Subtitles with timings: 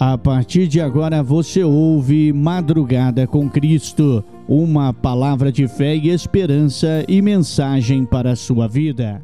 [0.00, 7.04] A partir de agora você ouve Madrugada com Cristo, uma palavra de fé e esperança
[7.08, 9.20] e mensagem para a sua vida.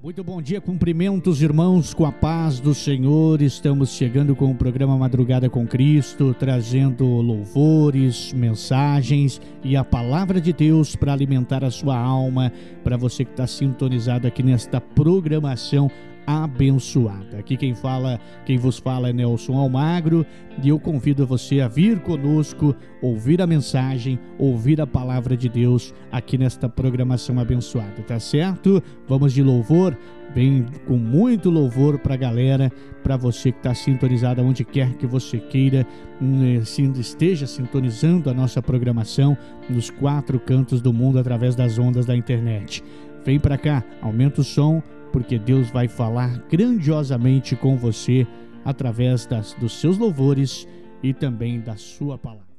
[0.00, 3.42] Muito bom dia, cumprimentos irmãos com a paz do Senhor.
[3.42, 10.52] Estamos chegando com o programa Madrugada com Cristo, trazendo louvores, mensagens e a palavra de
[10.52, 12.52] Deus para alimentar a sua alma,
[12.84, 15.90] para você que está sintonizado aqui nesta programação
[16.30, 17.38] abençoada.
[17.38, 20.24] Aqui quem fala, quem vos fala é Nelson Almagro
[20.62, 25.92] e eu convido você a vir conosco, ouvir a mensagem, ouvir a palavra de Deus
[26.12, 28.82] aqui nesta programação abençoada, tá certo?
[29.08, 29.96] Vamos de louvor,
[30.34, 32.70] vem com muito louvor para a galera,
[33.02, 35.86] para você que está sintonizado onde quer que você queira,
[36.20, 36.60] hum,
[36.98, 39.36] esteja sintonizando a nossa programação
[39.68, 42.82] nos quatro cantos do mundo através das ondas da internet.
[43.24, 48.26] Vem para cá, aumenta o som porque Deus vai falar grandiosamente com você
[48.64, 50.66] através das, dos seus louvores
[51.02, 52.49] e também da sua palavra.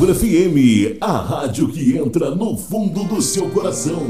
[0.00, 4.00] Almagro FM, a rádio que entra no fundo do seu coração.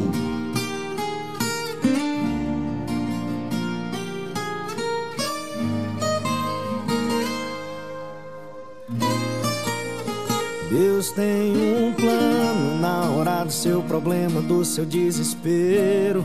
[10.70, 16.24] Deus tem um plano na hora do seu problema, do seu desespero.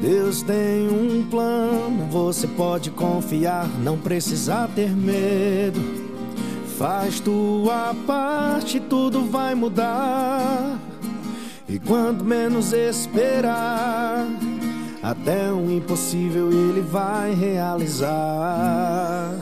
[0.00, 5.87] Deus tem um plano, você pode confiar, não precisa ter medo.
[6.78, 10.78] Faz tua parte, tudo vai mudar.
[11.68, 14.24] E quando menos esperar,
[15.02, 19.34] até o impossível ele vai realizar.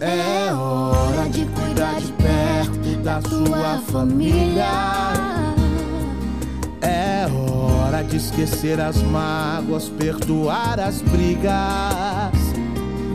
[0.00, 4.66] É hora de cuidar de perto da tua família.
[6.80, 12.09] É hora de esquecer as mágoas, perdoar as brigas.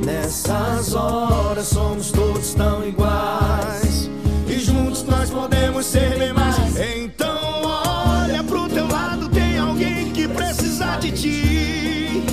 [0.06, 4.08] Nessas horas somos todos tão iguais.
[4.48, 6.56] E juntos nós podemos ser bem mais.
[6.78, 12.24] Então olha pro teu lado, tem alguém que precisa de ti.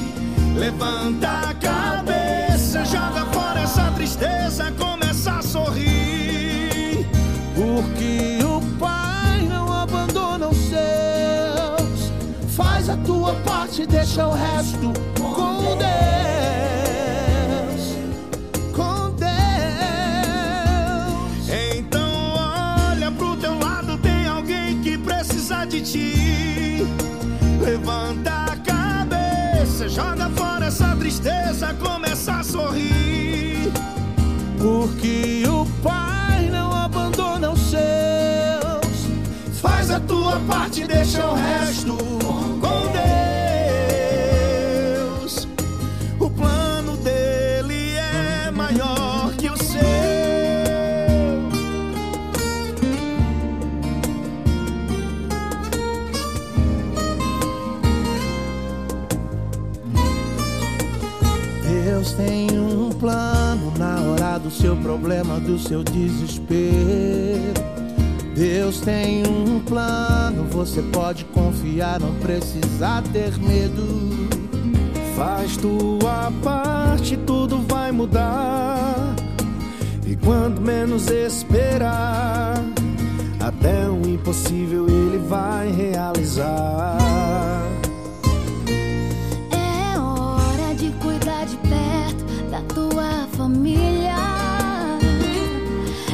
[0.54, 7.06] Levanta a cabeça, joga fora essa tristeza, começa a sorrir.
[7.54, 12.12] Porque o Pai não abandona os seus.
[12.54, 16.41] Faz a tua parte, deixa o resto com Deus.
[27.60, 33.70] Levanta a cabeça, joga fora essa tristeza, começa a sorrir.
[34.58, 39.06] Porque o Pai não abandona os seus.
[39.60, 43.21] Faz a tua parte, deixa o resto com Deus.
[63.02, 67.52] Plano na hora do seu problema, do seu desespero.
[68.32, 73.82] Deus tem um plano, você pode confiar, não precisa ter medo.
[75.16, 79.16] Faz tua parte, tudo vai mudar.
[80.06, 82.54] E quando menos esperar,
[83.40, 86.96] até o impossível ele vai realizar.
[93.52, 94.14] Família.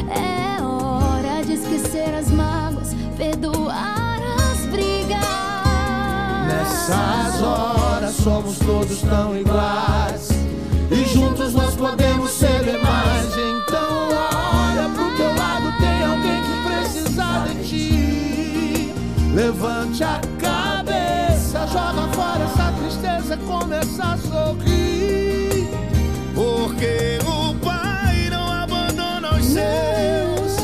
[0.09, 4.19] É hora de esquecer as mágoas, perdoar
[4.51, 5.19] as brigas.
[6.47, 10.29] Nessas horas somos todos tão iguais.
[10.91, 13.27] E juntos nós podemos ser bem mais.
[13.27, 18.93] Então olha pro teu lado, tem alguém que precisa de ti.
[19.33, 25.28] Levante a cabeça, joga fora essa tristeza, começa a sorrir.
[26.79, 30.55] Porque o Pai não abandona os seus.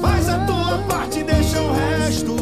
[0.00, 2.41] Faz a tua parte, deixa o resto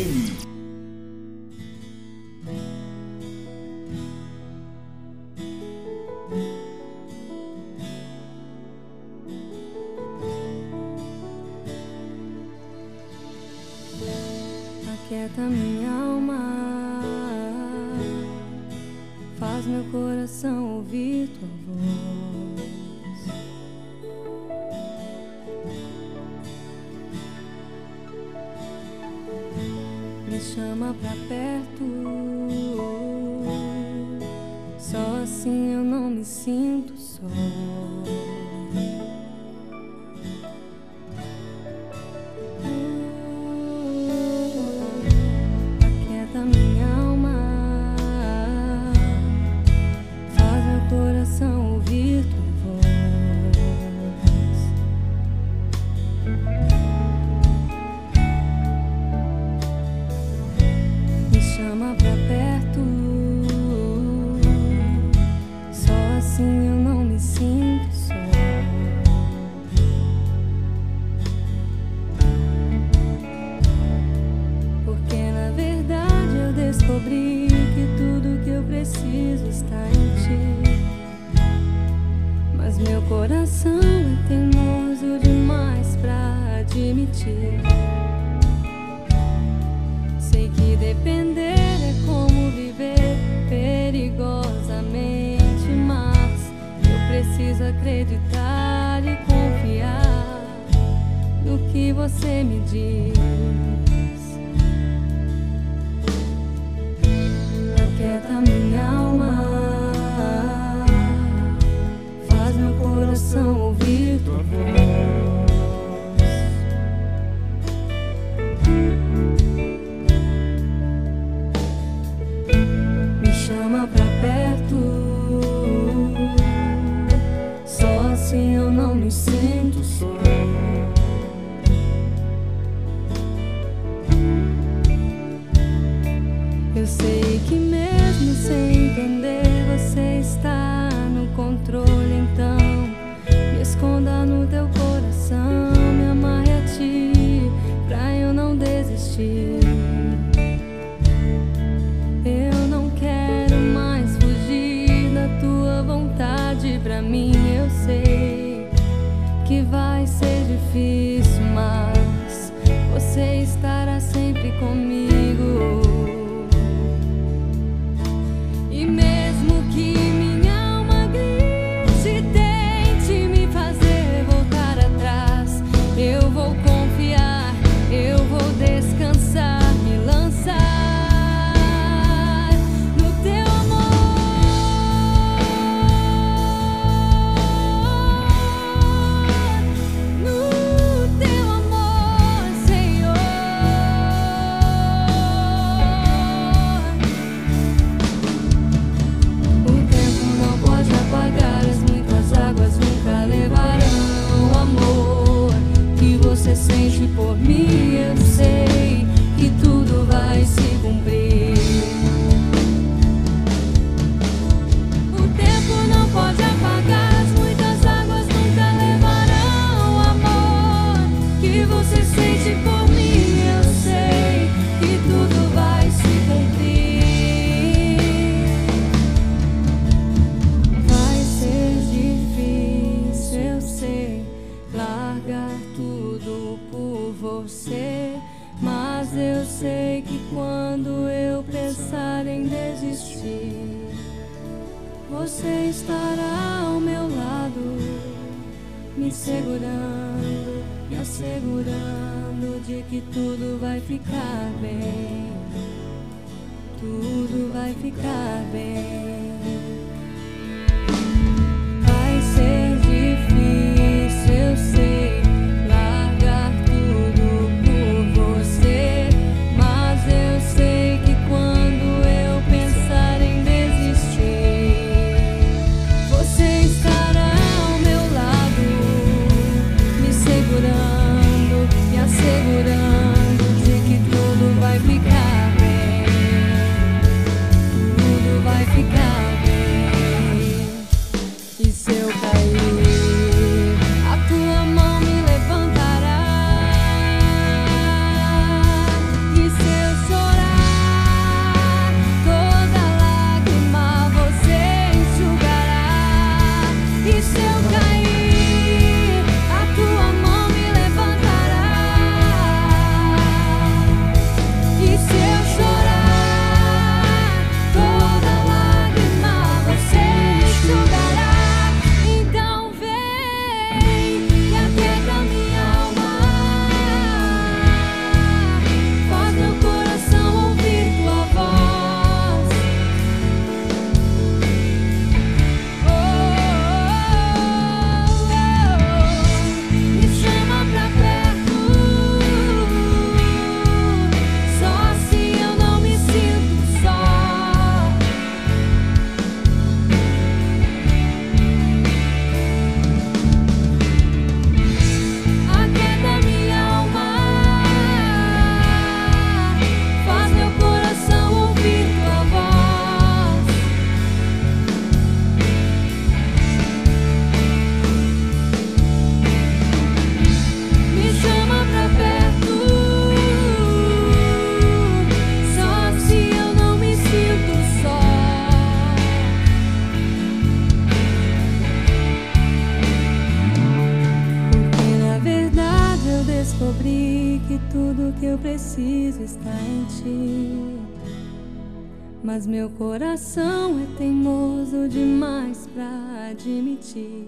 [392.33, 397.27] Mas meu coração é teimoso demais pra admitir.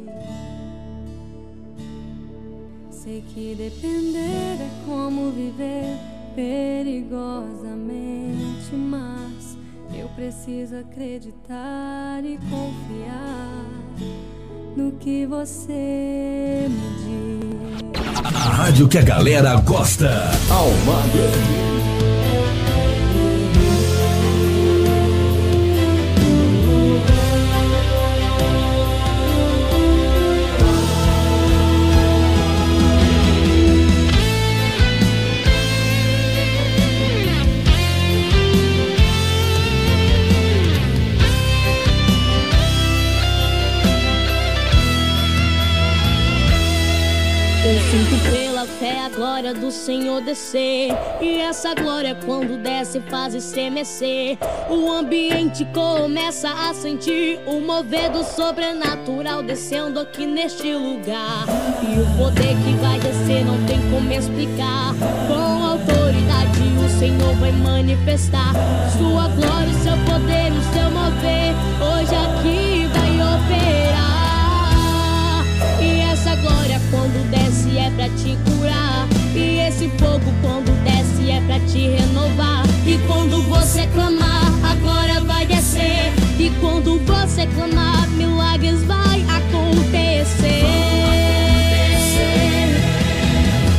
[2.90, 5.98] Sei que depender é como viver
[6.34, 9.58] perigosamente, mas
[9.94, 13.66] eu preciso acreditar e confiar
[14.78, 17.84] no que você me diz.
[18.24, 20.32] A rádio que a galera gosta.
[20.50, 21.83] Almagro
[49.54, 50.90] do Senhor descer.
[51.22, 54.38] E essa glória, quando desce, faz estremecer.
[54.70, 61.46] O ambiente começa a sentir o mover do sobrenatural descendo aqui neste lugar.
[61.82, 64.94] E o poder que vai descer não tem como explicar.
[65.28, 68.54] Com autoridade, o Senhor vai manifestar
[68.98, 71.54] sua glória, seu poder, o seu mover.
[71.82, 74.24] Hoje aqui vai operar.
[75.82, 79.23] E essa glória quando desce é pra te curar.
[79.36, 82.64] E esse fogo quando desce é pra te renovar.
[82.86, 86.14] E quando você clamar, a glória vai descer.
[86.38, 90.64] E quando você clamar, milagres vai acontecer.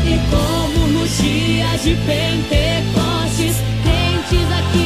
[0.04, 4.83] E como nos dias de Pentecostes, crentes aqui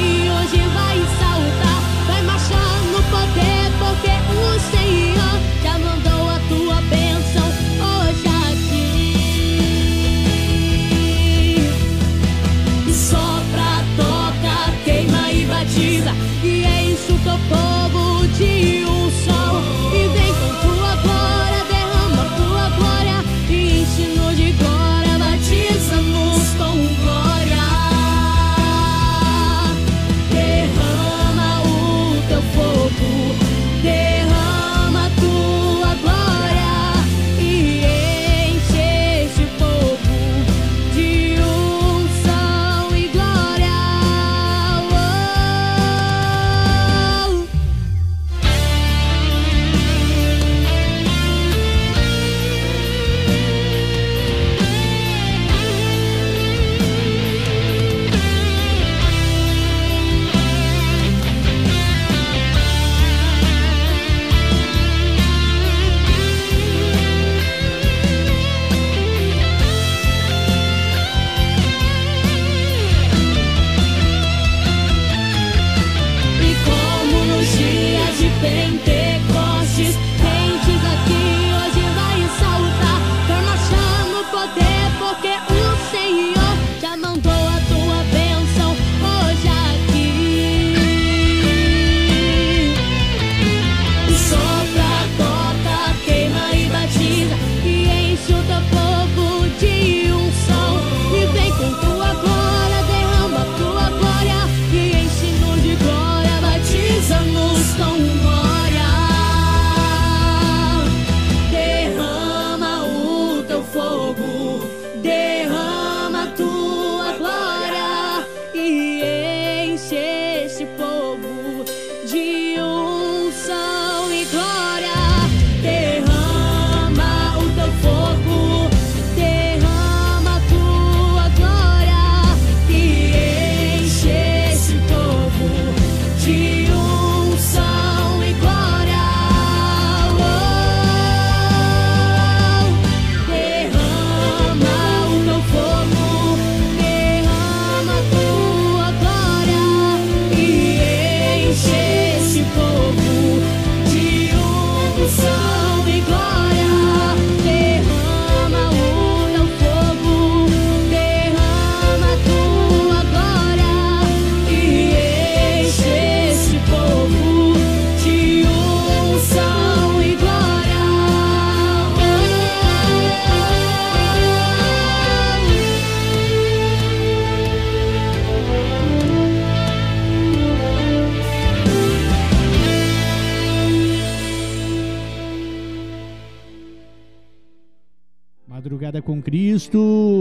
[189.08, 189.78] com Cristo,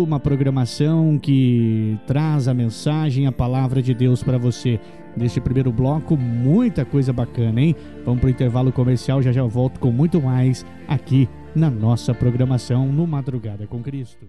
[0.07, 4.79] uma programação que traz a mensagem, a palavra de Deus para você.
[5.13, 7.75] Neste primeiro bloco, muita coisa bacana, hein?
[8.05, 12.87] Vamos para o intervalo comercial, já já volto com muito mais aqui na nossa programação
[12.87, 14.25] no Madrugada com Cristo.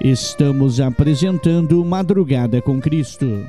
[0.00, 3.44] Estamos apresentando Madrugada com Cristo.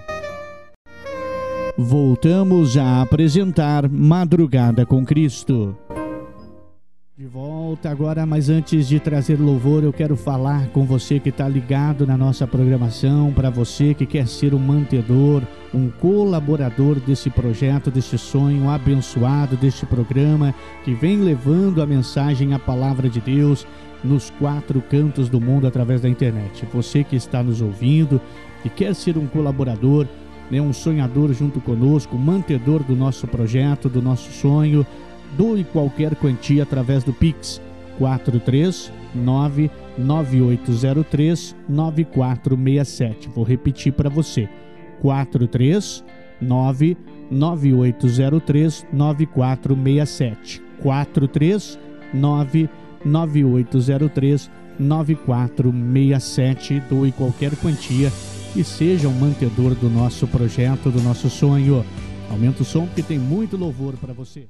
[1.78, 5.78] Voltamos a apresentar Madrugada com Cristo.
[7.16, 11.48] De volta agora, mas antes de trazer louvor, eu quero falar com você que está
[11.48, 17.92] ligado na nossa programação, para você que quer ser um mantedor, um colaborador desse projeto,
[17.92, 23.68] desse sonho abençoado, deste programa que vem levando a mensagem, a palavra de Deus
[24.04, 26.68] nos quatro cantos do mundo através da internet.
[26.74, 28.20] Você que está nos ouvindo
[28.66, 30.08] e quer ser um colaborador,
[30.50, 34.84] né, um sonhador junto conosco, mantedor do nosso projeto, do nosso sonho
[35.38, 37.62] doe qualquer quantia através do Pix
[37.98, 43.30] 439 9803 9467.
[43.30, 44.50] Vou repetir para você.
[45.02, 46.98] 439
[47.30, 50.62] 9803 9467.
[50.82, 52.70] 439
[53.06, 56.80] 9803 9467.
[56.90, 58.12] Doe qualquer quantia
[58.56, 61.86] e seja um mantedor do nosso projeto, do nosso sonho.
[62.30, 64.48] Aumenta o som porque tem muito louvor para você.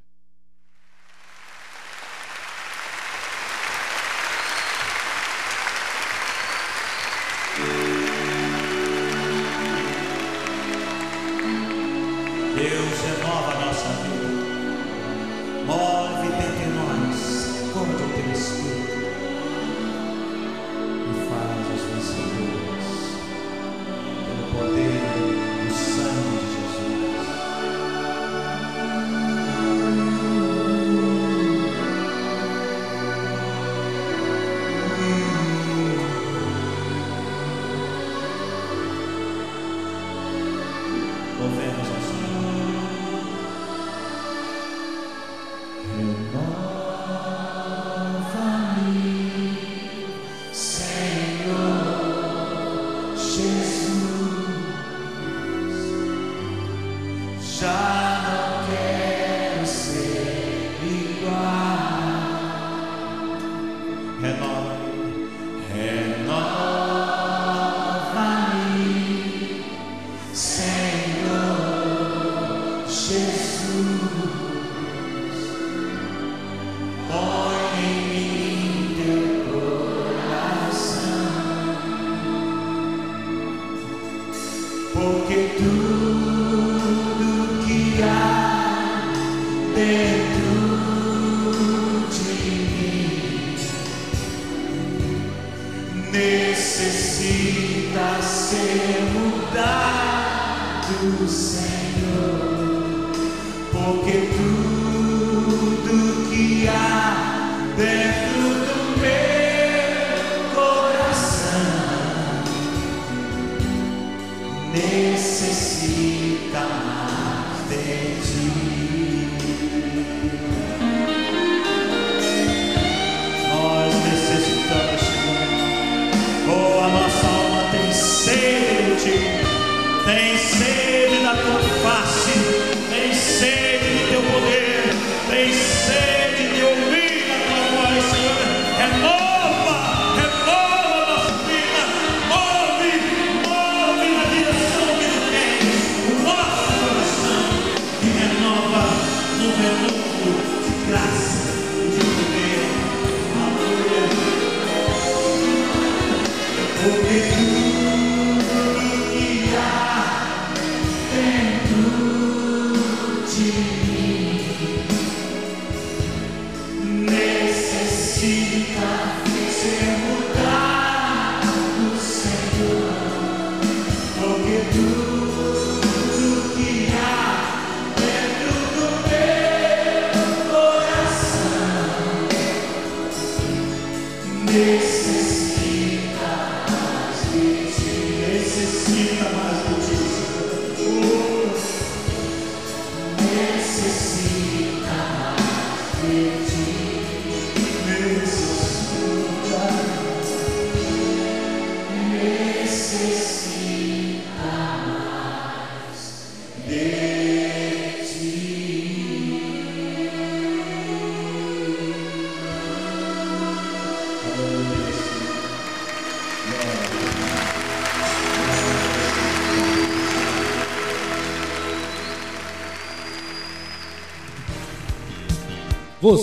[184.53, 185.02] this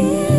[0.00, 0.29] dear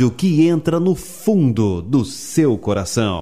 [0.00, 3.19] rádio que entra no fundo do seu coração.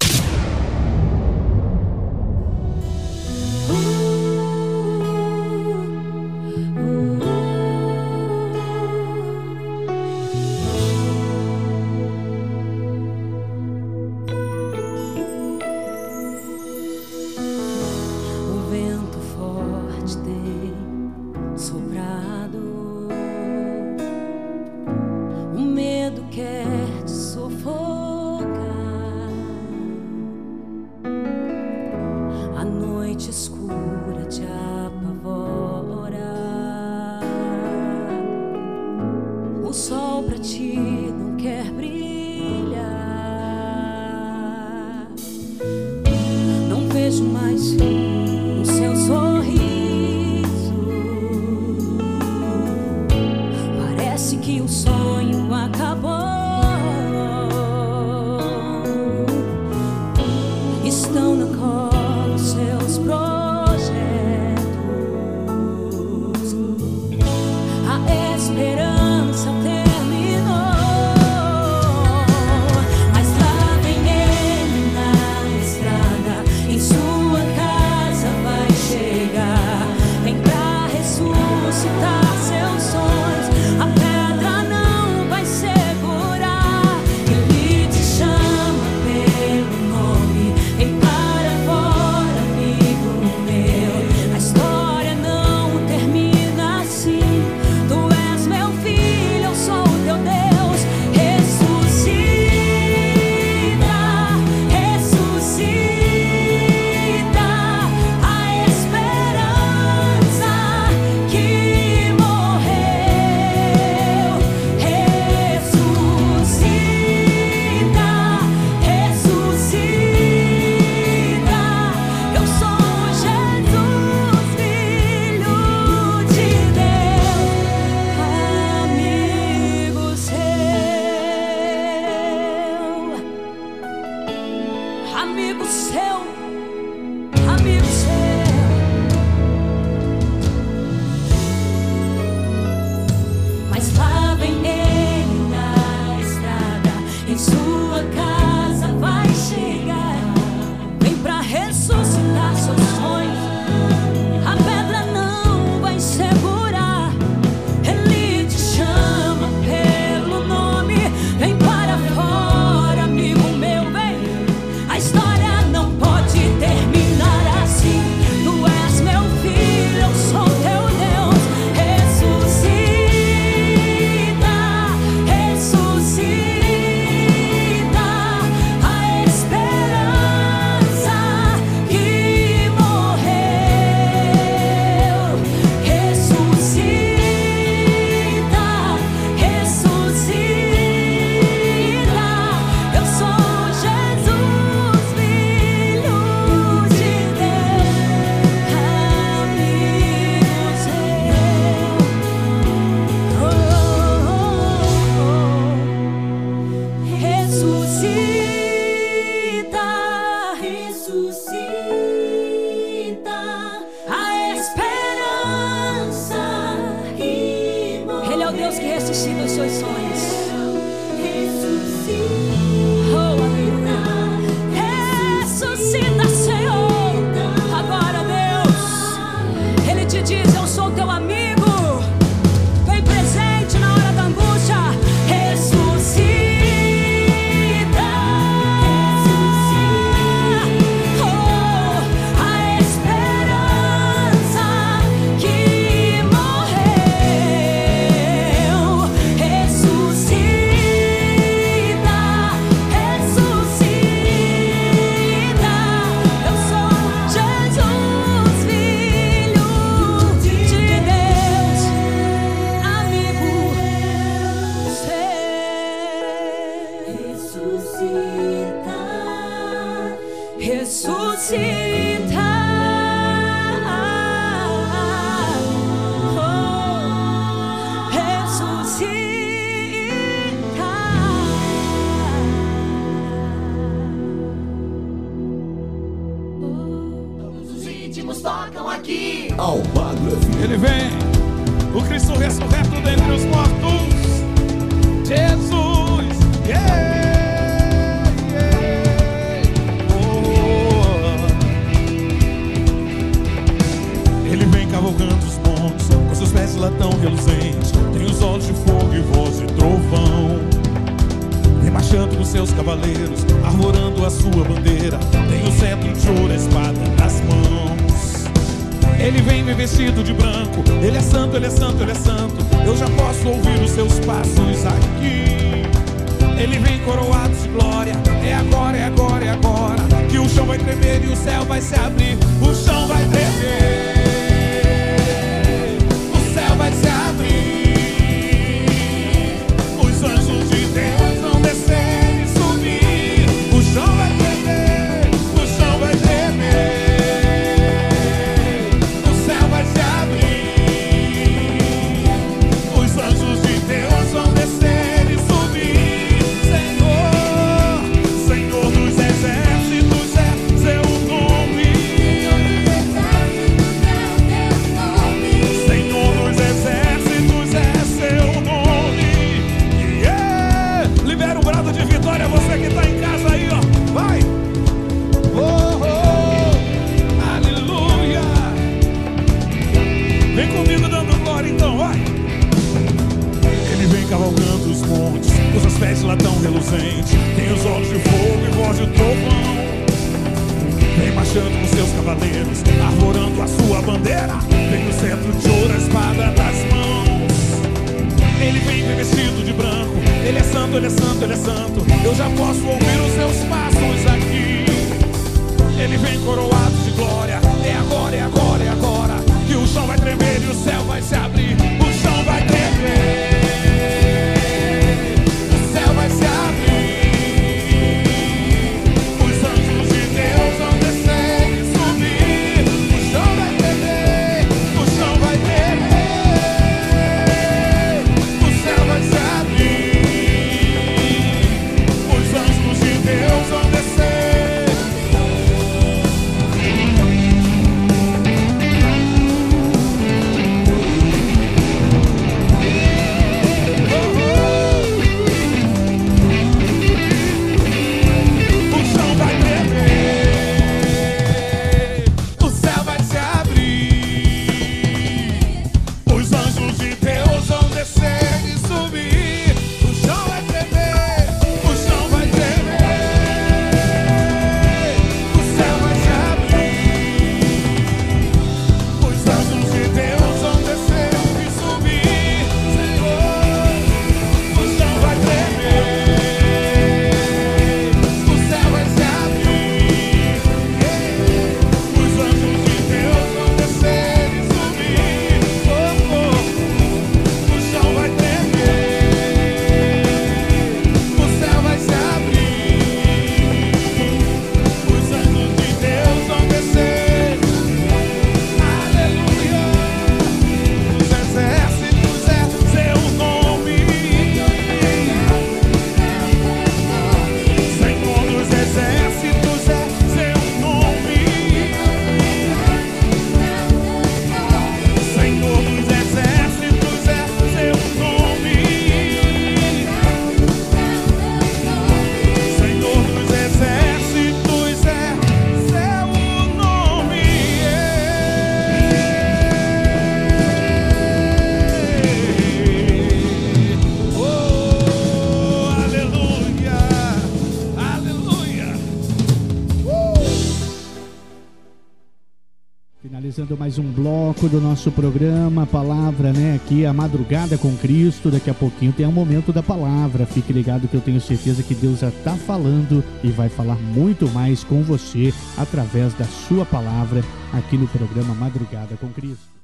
[543.98, 546.74] Um bloco do nosso programa, palavra, né?
[546.76, 548.50] Aqui, a madrugada com Cristo.
[548.50, 550.46] Daqui a pouquinho tem um momento da palavra.
[550.46, 554.48] Fique ligado que eu tenho certeza que Deus já está falando e vai falar muito
[554.50, 557.42] mais com você através da sua palavra
[557.72, 559.78] aqui no programa Madrugada com Cristo.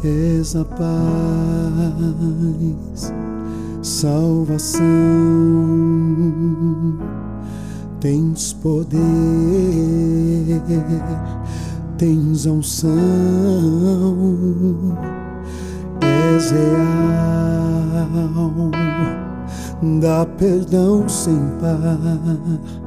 [0.04, 0.84] És a paz,
[3.82, 4.84] salvação,
[8.02, 9.00] tens poder,
[11.98, 12.92] tens unção,
[16.02, 18.12] és real,
[20.02, 22.87] dá perdão sem par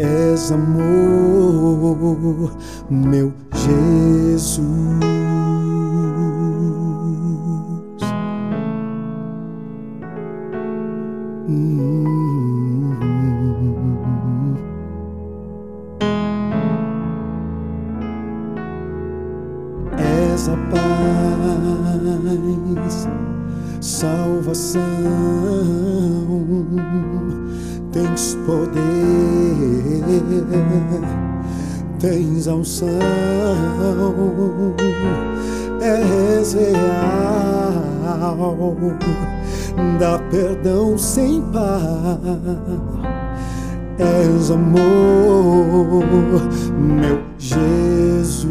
[0.00, 2.52] és amor,
[2.88, 4.60] meu Jesus.
[11.48, 12.06] Hum.
[19.98, 23.06] És a paz,
[23.80, 24.80] salvação,
[27.92, 28.80] tens poder,
[31.98, 32.88] tens unção,
[35.80, 38.36] és real,
[39.98, 42.20] dá perdão sem par,
[43.98, 46.04] és amor,
[46.78, 48.46] meu Jesus.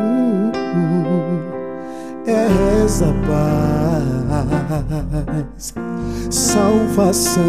[0.00, 0.50] Hum,
[2.26, 3.77] És a paz,
[6.30, 7.42] salvação,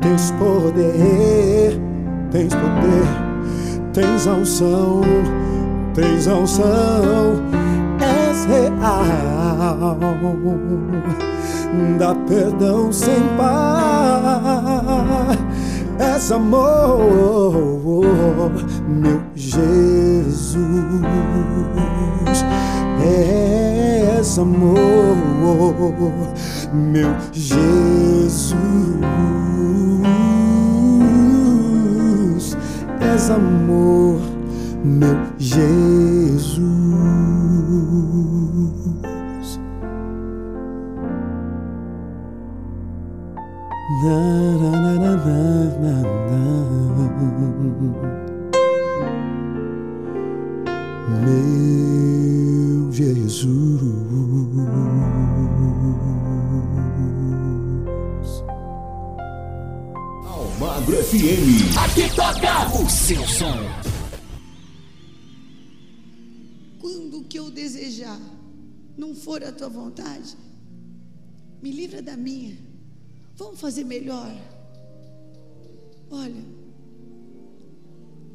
[0.00, 1.80] tens poder,
[2.30, 3.06] tens poder,
[3.92, 5.00] tens unção,
[5.94, 7.42] tens unção,
[8.00, 9.98] és real,
[11.98, 14.60] dá perdão sem par,
[15.98, 18.02] és amor,
[18.88, 20.60] meu Jesus,
[23.00, 25.16] és amor,
[26.72, 28.54] meu Jesus,
[33.00, 34.20] és amor,
[34.84, 36.60] meu Jesus.
[44.02, 44.20] Na,
[44.60, 45.16] na, na, na,
[45.80, 46.40] na, na.
[51.08, 52.59] Meu
[53.00, 53.80] Jesus.
[60.26, 61.78] Almagro FM.
[61.82, 63.56] Aqui toca o seu som.
[66.78, 68.20] Quando o que eu desejar
[68.98, 70.36] não for a tua vontade,
[71.62, 72.58] me livra da minha.
[73.34, 74.30] Vamos fazer melhor.
[76.10, 76.44] Olha,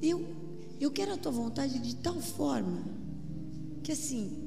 [0.02, 0.26] eu
[0.80, 2.84] eu quero a tua vontade de tal forma
[3.84, 4.45] que assim,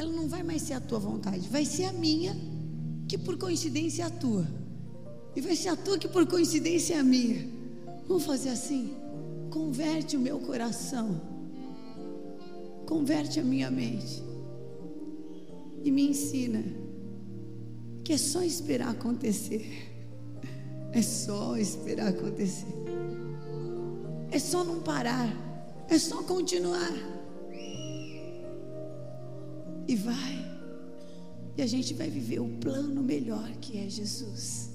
[0.00, 2.36] ela não vai mais ser a tua vontade, vai ser a minha,
[3.08, 4.46] que por coincidência é a tua.
[5.34, 7.48] E vai ser a tua que por coincidência é a minha.
[8.06, 8.94] Vamos fazer assim?
[9.50, 11.20] Converte o meu coração.
[12.86, 14.22] Converte a minha mente.
[15.84, 16.64] E me ensina
[18.04, 19.66] que é só esperar acontecer.
[20.92, 22.66] É só esperar acontecer.
[24.30, 25.30] É só não parar.
[25.88, 27.17] É só continuar.
[29.88, 30.46] E vai.
[31.56, 34.70] E a gente vai viver o plano melhor que é Jesus.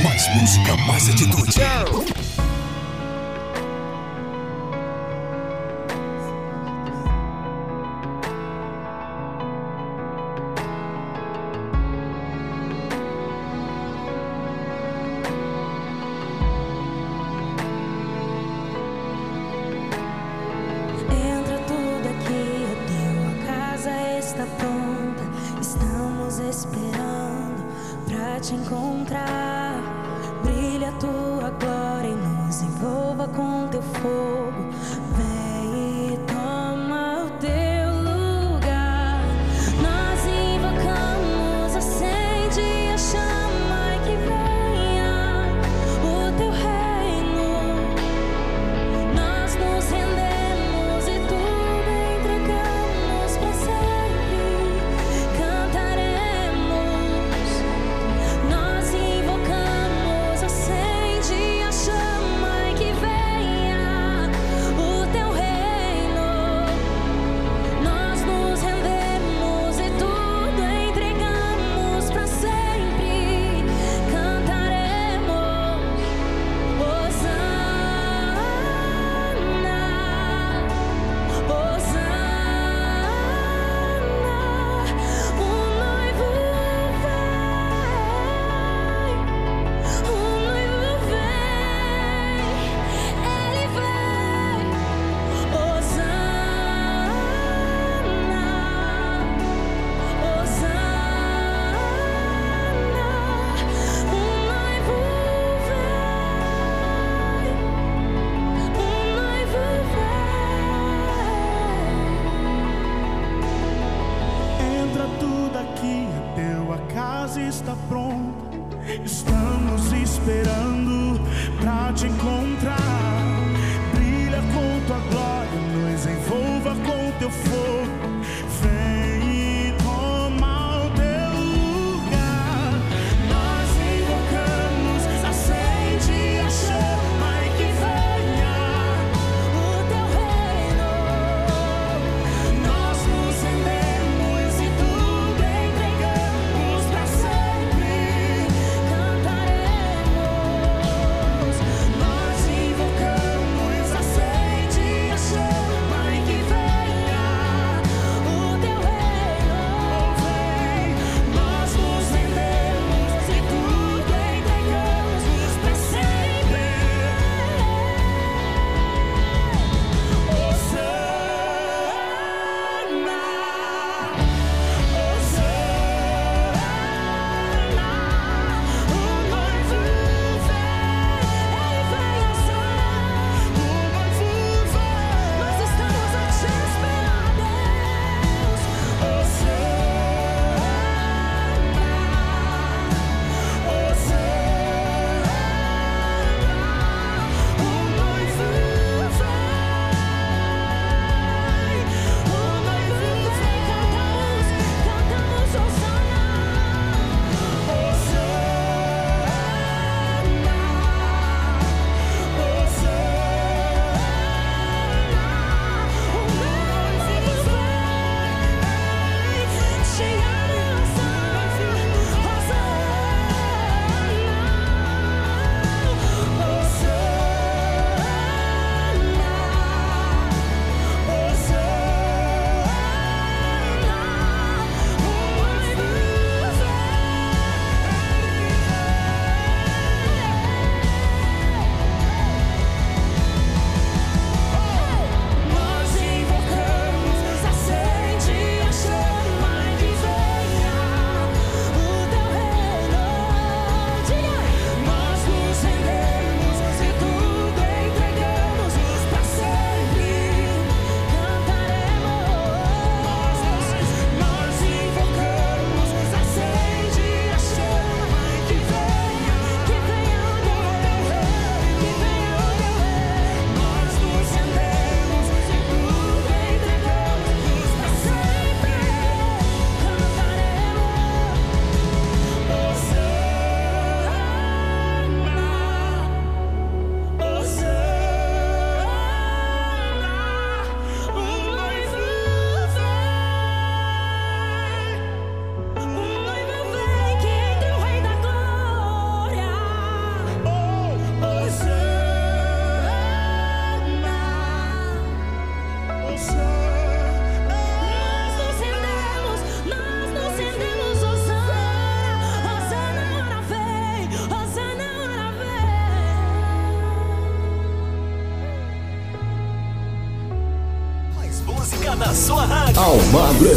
[0.00, 2.15] Mais música, mais atitude.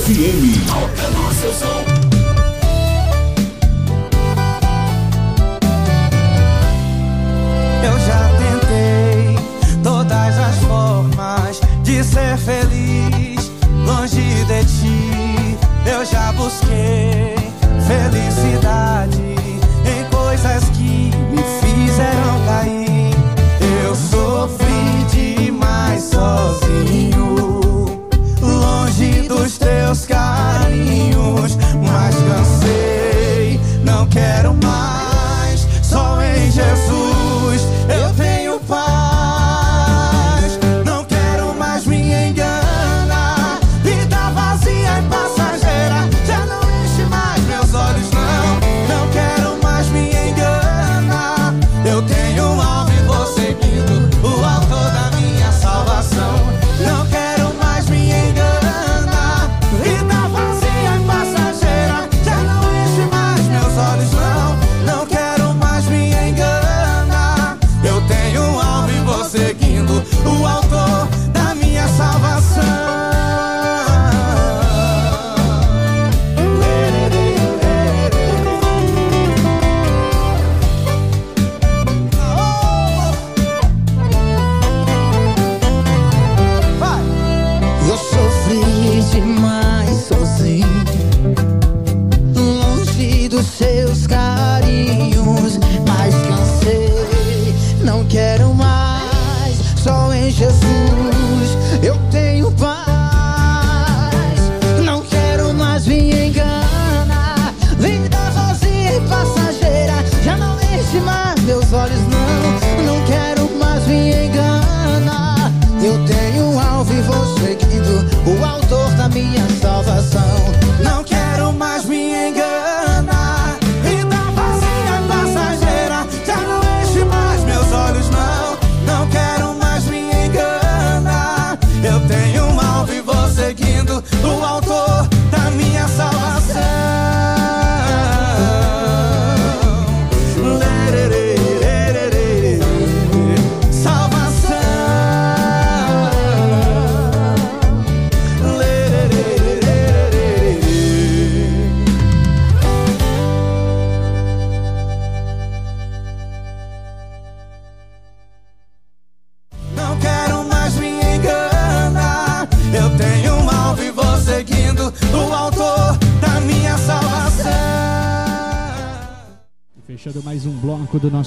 [0.10, 0.66] FM.
[0.66, 1.89] Toca no seu som.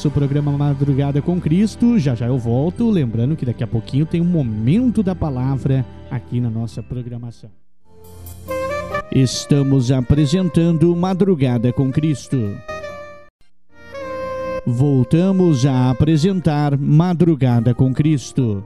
[0.03, 1.96] Nosso programa Madrugada com Cristo.
[1.96, 2.90] Já já eu volto.
[2.90, 7.48] Lembrando que daqui a pouquinho tem um momento da palavra aqui na nossa programação.
[9.12, 12.36] Estamos apresentando Madrugada com Cristo.
[14.66, 18.64] Voltamos a apresentar Madrugada com Cristo.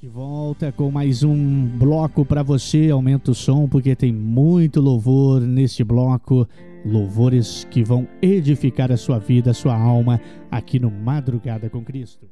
[0.00, 2.88] De volta com mais um bloco para você.
[2.88, 6.46] Aumenta o som porque tem muito louvor neste bloco.
[6.84, 10.20] Louvores que vão edificar a sua vida, a sua alma
[10.50, 12.28] aqui no Madrugada com Cristo.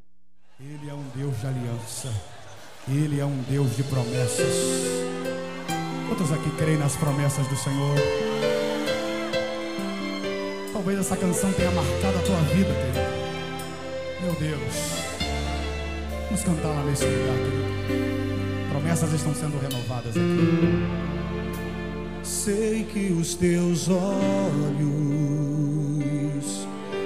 [0.61, 2.09] Ele é um Deus de aliança.
[2.89, 4.55] Ele é um Deus de promessas.
[6.09, 7.97] Quantos aqui creem nas promessas do Senhor?
[10.73, 13.27] Talvez essa canção tenha marcado a tua vida, querido.
[14.23, 14.75] Meu Deus.
[16.27, 18.71] Vamos cantar lá nesse lugar, querido.
[18.71, 21.16] Promessas estão sendo renovadas aqui.
[22.27, 24.03] Sei que os teus olhos,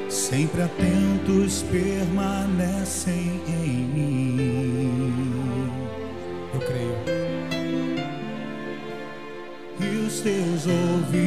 [0.09, 5.21] sempre atentos, permanecem em mim.
[6.55, 6.97] Eu creio.
[9.79, 11.21] E os teus ouvidos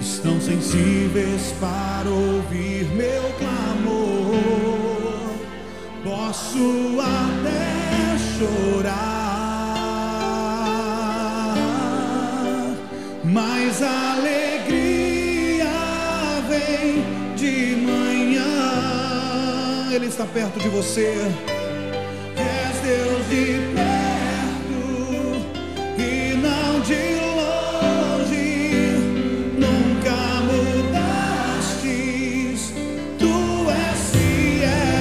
[0.00, 4.32] estão sensíveis para ouvir meu clamor.
[6.02, 7.72] Posso até
[8.38, 9.41] chorar,
[13.32, 15.64] mas a alegria
[16.48, 17.02] vem
[17.34, 18.44] de manhã.
[19.90, 21.16] Ele está perto de você.
[22.36, 24.82] És Deus de perto
[25.98, 28.50] e não de longe.
[29.58, 30.16] Nunca
[30.92, 31.80] mudastes,
[33.18, 33.34] tu
[33.70, 34.92] és fiel.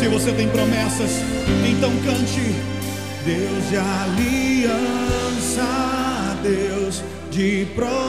[0.00, 1.22] Se você tem promessas,
[1.64, 2.78] então cante.
[3.24, 5.66] Deus de aliança,
[6.42, 8.08] Deus de promessas,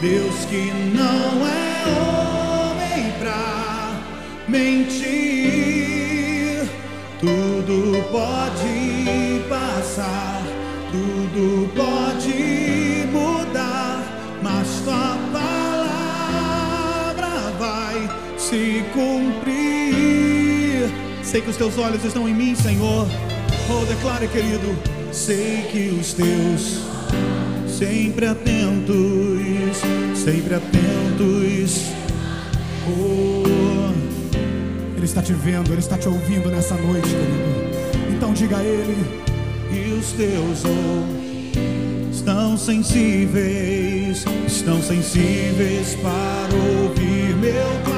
[0.00, 4.00] Deus que não é homem pra
[4.48, 5.12] mentir.
[8.12, 10.42] pode passar,
[10.90, 14.04] tudo pode mudar,
[14.42, 20.90] mas tua palavra vai se cumprir.
[21.22, 23.06] Sei que os teus olhos estão em mim, Senhor.
[23.70, 24.76] Oh, declare, querido,
[25.26, 26.80] sei que os teus
[27.68, 29.78] sempre atentos,
[30.16, 31.92] sempre atentos.
[32.88, 33.92] Oh,
[34.96, 38.16] Ele está te vendo, Ele está te ouvindo nessa noite, querido.
[38.16, 38.96] Então diga a Ele,
[39.70, 46.52] e os teus ouvidos estão sensíveis, estão sensíveis para
[46.82, 47.91] ouvir meu clamor.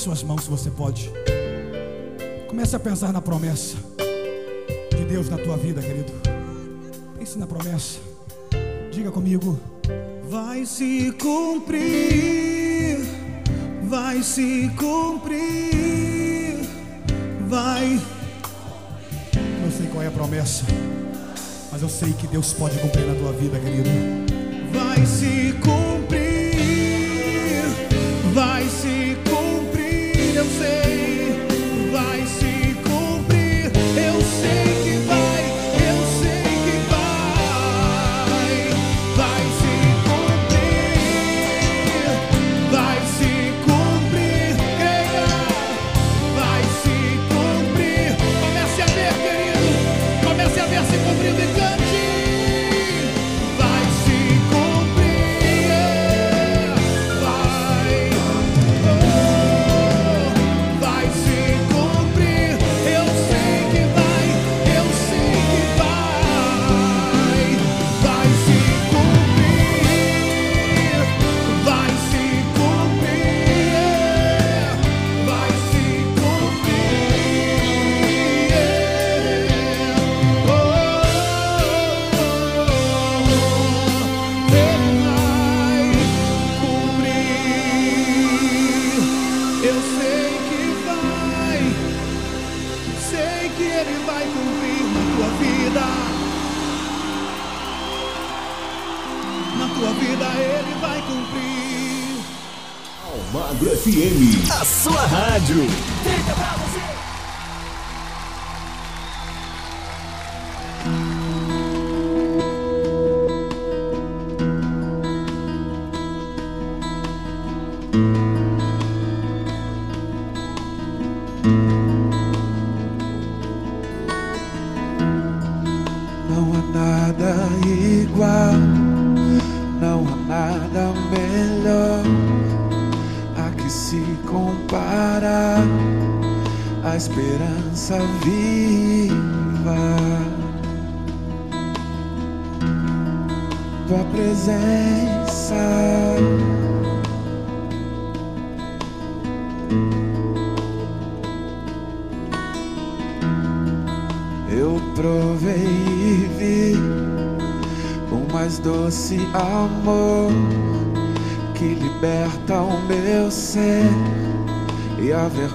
[0.00, 1.10] Suas mãos se você pode.
[2.48, 3.76] Comece a pensar na promessa
[4.96, 6.12] de Deus na tua vida, querido.
[7.18, 7.98] Pense na promessa.
[8.90, 9.60] Diga comigo.
[10.28, 12.98] Vai se cumprir.
[13.82, 15.40] Vai se cumprir.
[17.46, 18.00] Vai.
[19.62, 20.64] Não sei qual é a promessa,
[21.70, 23.90] mas eu sei que Deus pode cumprir na tua vida, querido.
[24.72, 25.69] Vai se cumprir.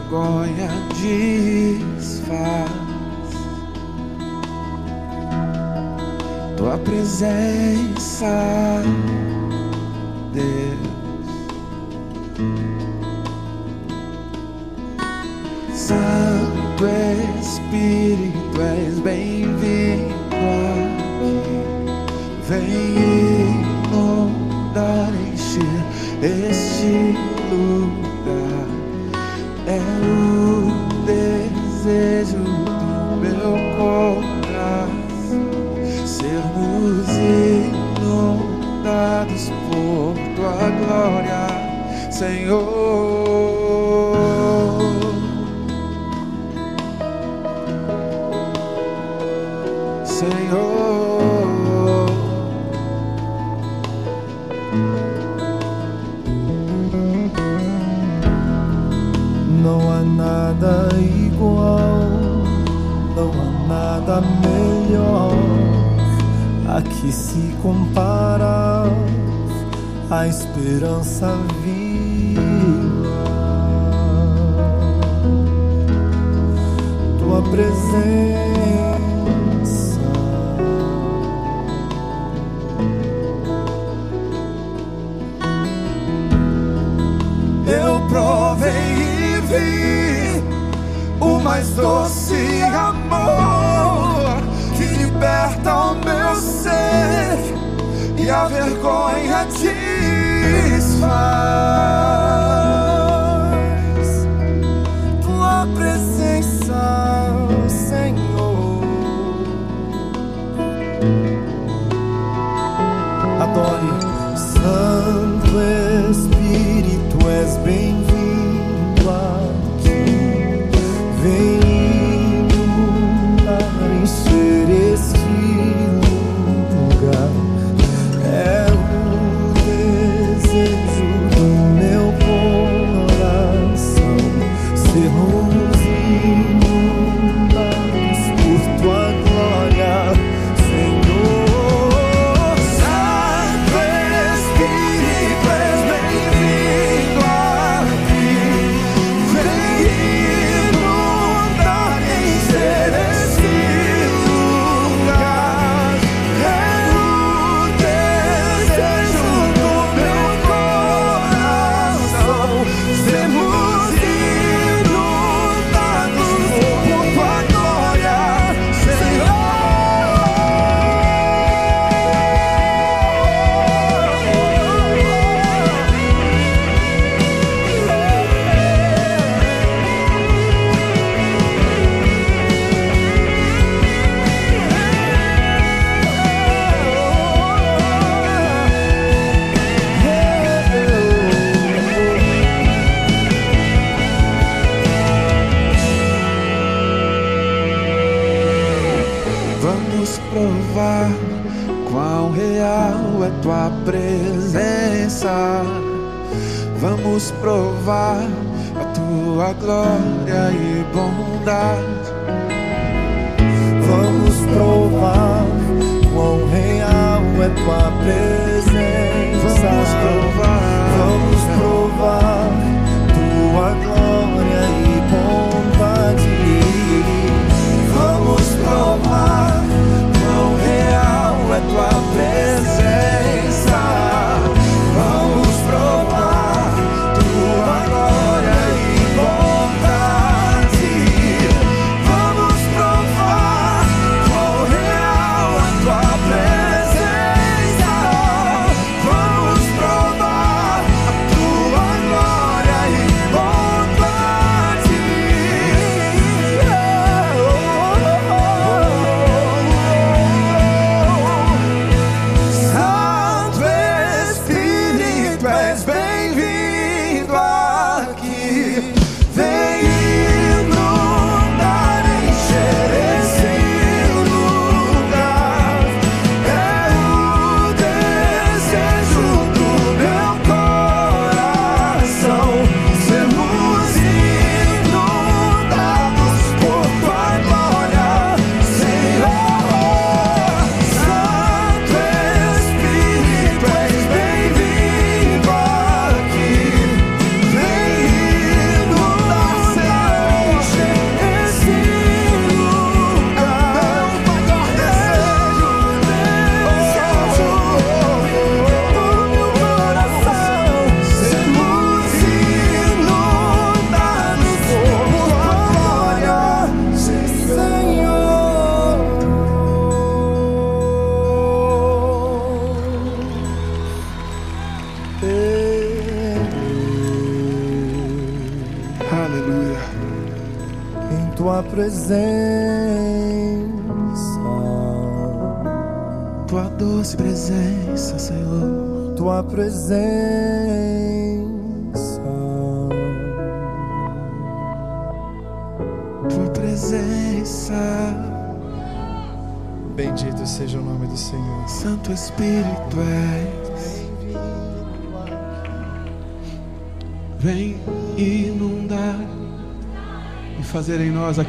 [0.05, 0.69] Vergonha
[1.01, 2.69] desfaz.
[6.57, 8.27] Tua presença,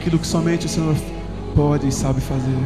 [0.06, 0.94] aquilo que somente o Senhor
[1.52, 2.56] pode e sabe fazer.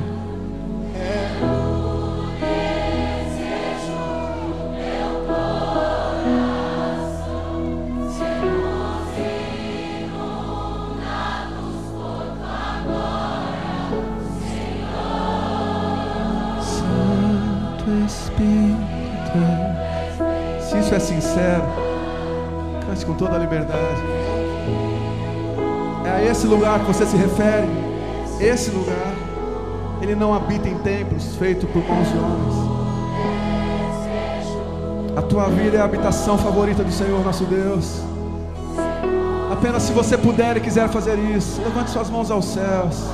[18.06, 18.80] Espírito.
[20.60, 21.64] Se isso é sincero,
[22.86, 24.19] cante com toda a liberdade.
[26.10, 27.68] É a esse lugar que você se refere.
[28.40, 29.14] Esse lugar.
[30.02, 32.80] Ele não habita em templos feitos por mãos de homens.
[35.16, 38.02] A tua vida é a habitação favorita do Senhor nosso Deus.
[39.52, 43.04] Apenas se você puder e quiser fazer isso, levante suas mãos aos céus.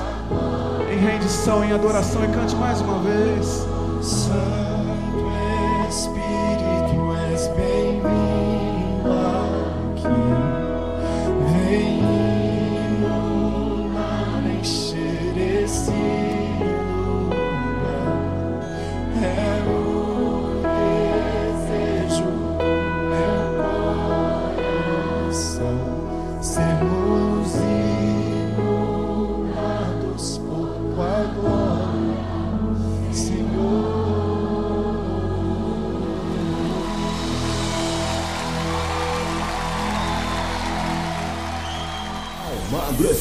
[0.90, 3.66] Em rendição, em adoração e cante mais uma vez.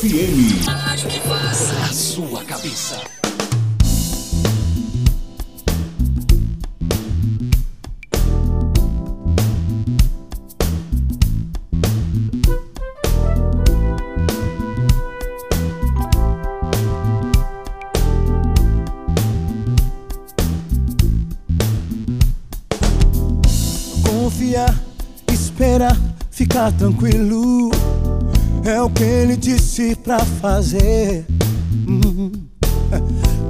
[0.09, 0.67] FM.
[0.67, 3.14] Rádio que faz a sua cabeça.
[30.05, 31.25] Pra fazer.
[31.87, 32.31] Hum.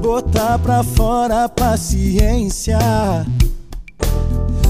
[0.02, 2.80] Botar pra fora a paciência.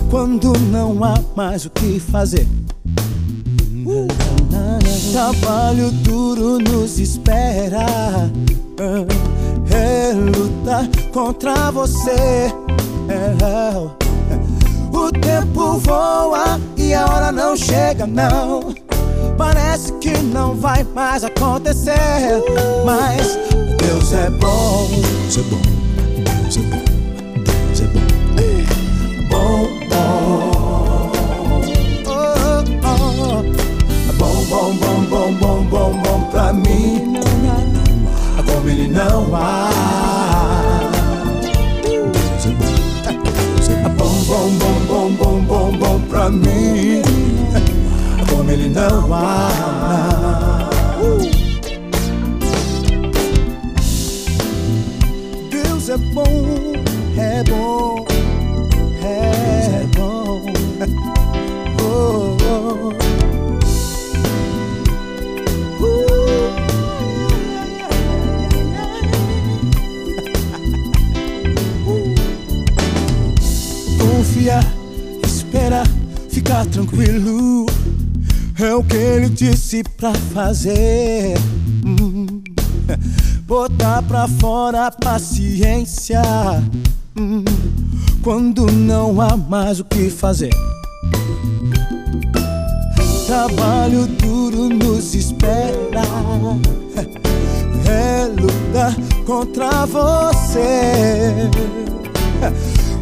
[0.10, 2.48] Quando não há mais o que fazer.
[5.12, 7.86] Trabalho duro nos espera.
[9.72, 12.52] É lutar contra você.
[13.07, 13.78] É,
[14.91, 18.74] o tempo voa e a hora não chega, não.
[19.38, 22.43] Parece que não vai mais acontecer.
[22.84, 23.38] Mas
[23.77, 24.89] Deus é bom.
[24.89, 25.74] Deus é bom.
[79.84, 81.38] Pra fazer.
[81.85, 82.41] Hum.
[83.45, 86.22] Botar pra fora a paciência.
[87.18, 87.43] Hum.
[88.22, 90.53] Quando não há mais o que fazer.
[93.26, 96.02] Trabalho duro nos espera.
[97.88, 98.95] É lutar
[99.26, 101.49] contra você.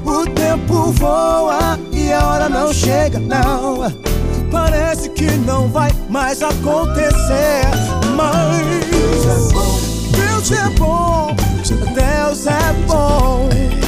[0.06, 4.13] O tempo voa e a hora não chega, não.
[4.74, 7.62] Parece que não vai mais acontecer.
[8.16, 8.58] Mas
[8.90, 9.78] Deus é bom,
[10.18, 11.36] Deus é bom,
[11.94, 13.83] Deus é bom.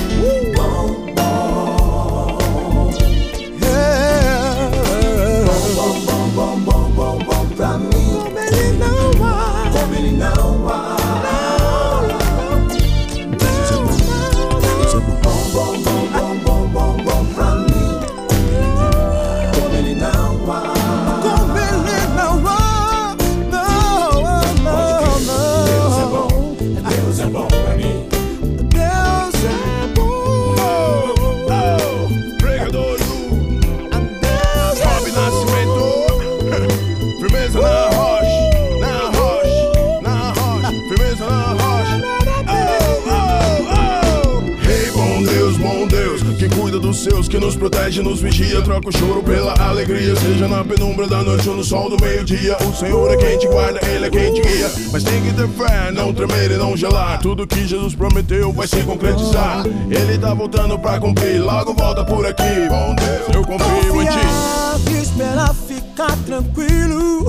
[48.15, 48.61] Nos vigia.
[48.61, 52.57] Troca o choro pela alegria, seja na penumbra da noite ou no sol do meio-dia.
[52.63, 54.71] O Senhor é quem te guarda, Ele é quem te guia.
[54.91, 57.19] Mas tem que ter fé, não tremer e não gelar.
[57.19, 59.65] Tudo que Jesus prometeu vai se concretizar.
[59.89, 62.67] Ele tá voltando pra cumprir, logo volta por aqui.
[62.69, 65.01] Bom Deus, eu confio em ti.
[65.01, 67.27] Espera ficar tranquilo.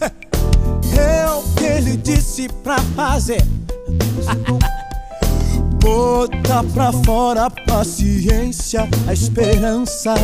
[0.98, 3.44] É o que ele disse pra fazer.
[5.86, 10.14] Bota pra fora a paciência, a esperança.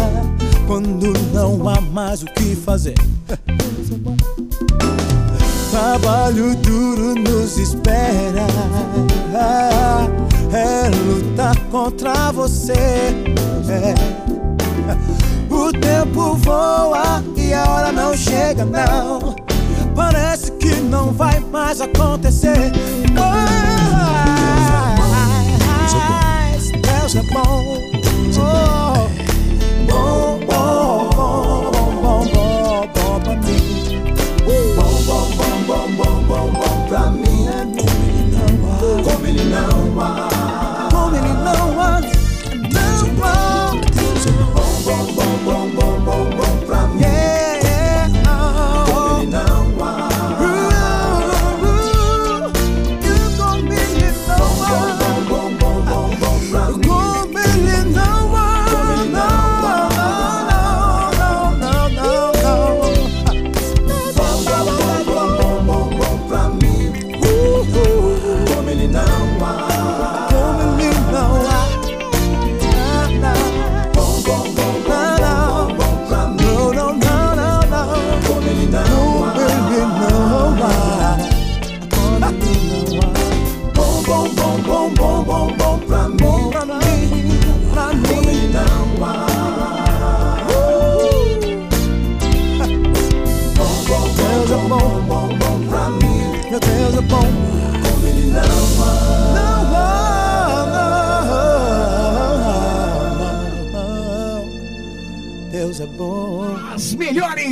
[0.67, 2.97] Quando não há mais o que fazer.
[5.71, 8.45] Trabalho duro nos espera.
[10.53, 12.73] É lutar contra você.
[12.73, 13.95] É.
[15.49, 19.37] O tempo voa e a hora não chega, não.
[19.95, 22.73] Parece que não vai mais acontecer.
[25.83, 27.91] Mas Deus é bom.
[28.39, 29.09] Oh,
[29.87, 31.02] bom, bom, bom,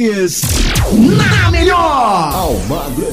[0.01, 0.41] melhores
[0.93, 2.33] na melhor.
[2.35, 3.13] Almagro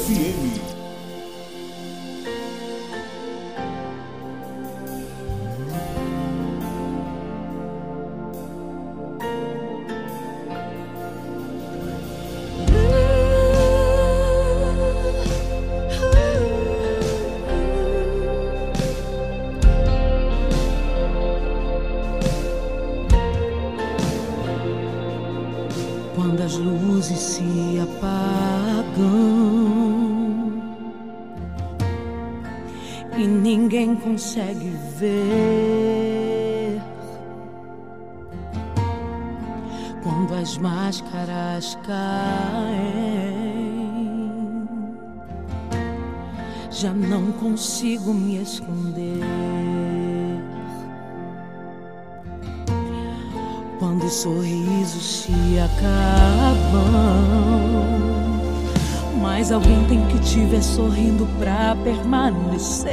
[60.37, 62.91] tem que te ver sorrindo pra permanecer.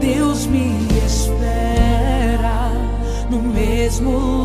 [0.00, 0.76] Deus me
[1.06, 2.72] espera
[3.30, 4.35] no mesmo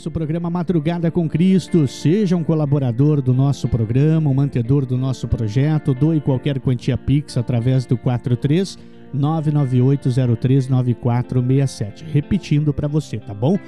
[0.00, 1.86] nosso programa Madrugada com Cristo.
[1.86, 5.92] Seja um colaborador do nosso programa, um mantedor do nosso projeto.
[5.92, 8.78] Doe qualquer quantia Pix através do 43
[9.14, 12.02] 998039467.
[12.10, 13.58] Repetindo para você, tá bom?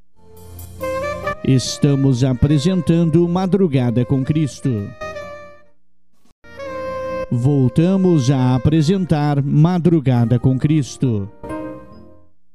[1.51, 4.88] Estamos apresentando Madrugada com Cristo.
[7.31, 11.27] Voltamos a apresentar Madrugada com Cristo.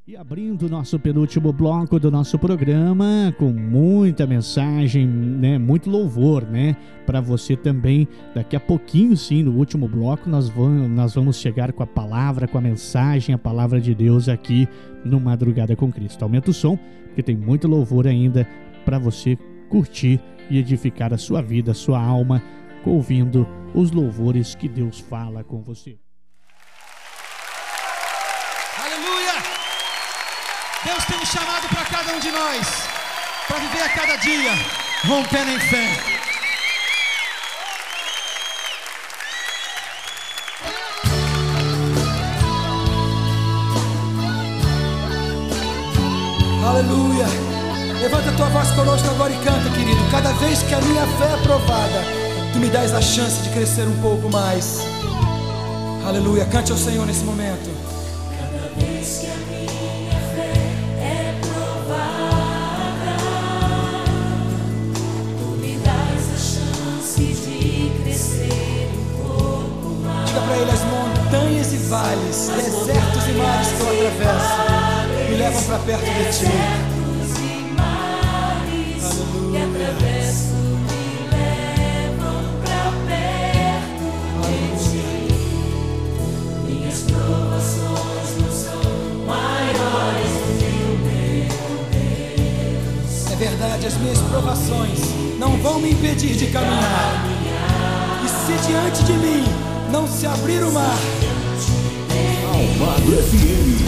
[0.07, 6.77] E abrindo nosso penúltimo bloco do nosso programa, com muita mensagem, né, muito louvor, né,
[7.05, 8.07] para você também.
[8.33, 12.47] Daqui a pouquinho, sim, no último bloco, nós vamos, nós vamos chegar com a palavra,
[12.47, 14.69] com a mensagem, a palavra de Deus aqui
[15.05, 16.23] no Madrugada com Cristo.
[16.23, 18.47] Aumenta o som, porque tem muito louvor ainda
[18.85, 19.37] para você
[19.69, 20.21] curtir
[20.51, 22.43] e edificar a sua vida, a sua alma,
[22.85, 25.99] ouvindo os louvores que Deus fala com você.
[28.79, 29.33] Aleluia!
[30.85, 32.89] Deus tem um chamado para cada um de nós,
[33.49, 34.53] para viver a cada dia,
[35.07, 36.15] rompendo em fé.
[46.67, 47.44] Aleluia.
[48.05, 50.11] Levanta a tua voz conosco agora e canta, querido.
[50.11, 52.05] Cada vez que a minha fé é provada,
[52.53, 54.81] tu me dás a chance de crescer um pouco mais.
[56.07, 56.45] Aleluia.
[56.45, 57.71] Cante ao Senhor nesse momento.
[58.39, 60.53] Cada vez que a minha fé
[61.01, 63.17] é provada,
[65.39, 70.29] tu me dás a chance de crescer um pouco mais.
[70.29, 75.63] Diga para ele as montanhas e vales, desertos e mares que eu atravesso, me levam
[75.63, 76.94] para perto de ti.
[93.87, 94.99] As minhas provações
[95.39, 97.23] não vão me impedir de caminhar.
[98.25, 99.45] E se diante de mim
[99.93, 100.97] não se abrir o mar,
[102.51, 103.85] Almagro FM.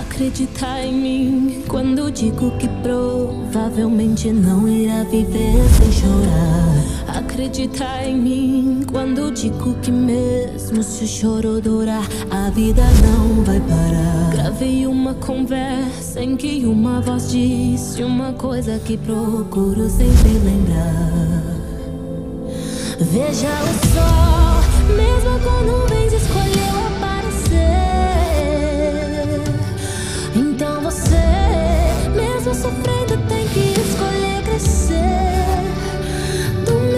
[0.00, 6.97] Acreditar em mim quando digo que provavelmente não irá viver sem chorar.
[7.38, 12.02] Acreditar em mim quando digo que mesmo se o choro durar,
[12.32, 14.30] a vida não vai parar.
[14.32, 21.12] Gravei uma conversa em que uma voz disse uma coisa que procuro sempre lembrar.
[22.98, 27.54] Veja o sol, mesmo com nuvens escolheu aparecer.
[30.34, 31.22] Então você,
[32.16, 35.37] mesmo sofrendo, tem que escolher crescer.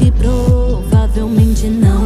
[0.00, 1.99] que provavelmente não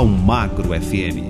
[0.00, 1.29] Almagro FM.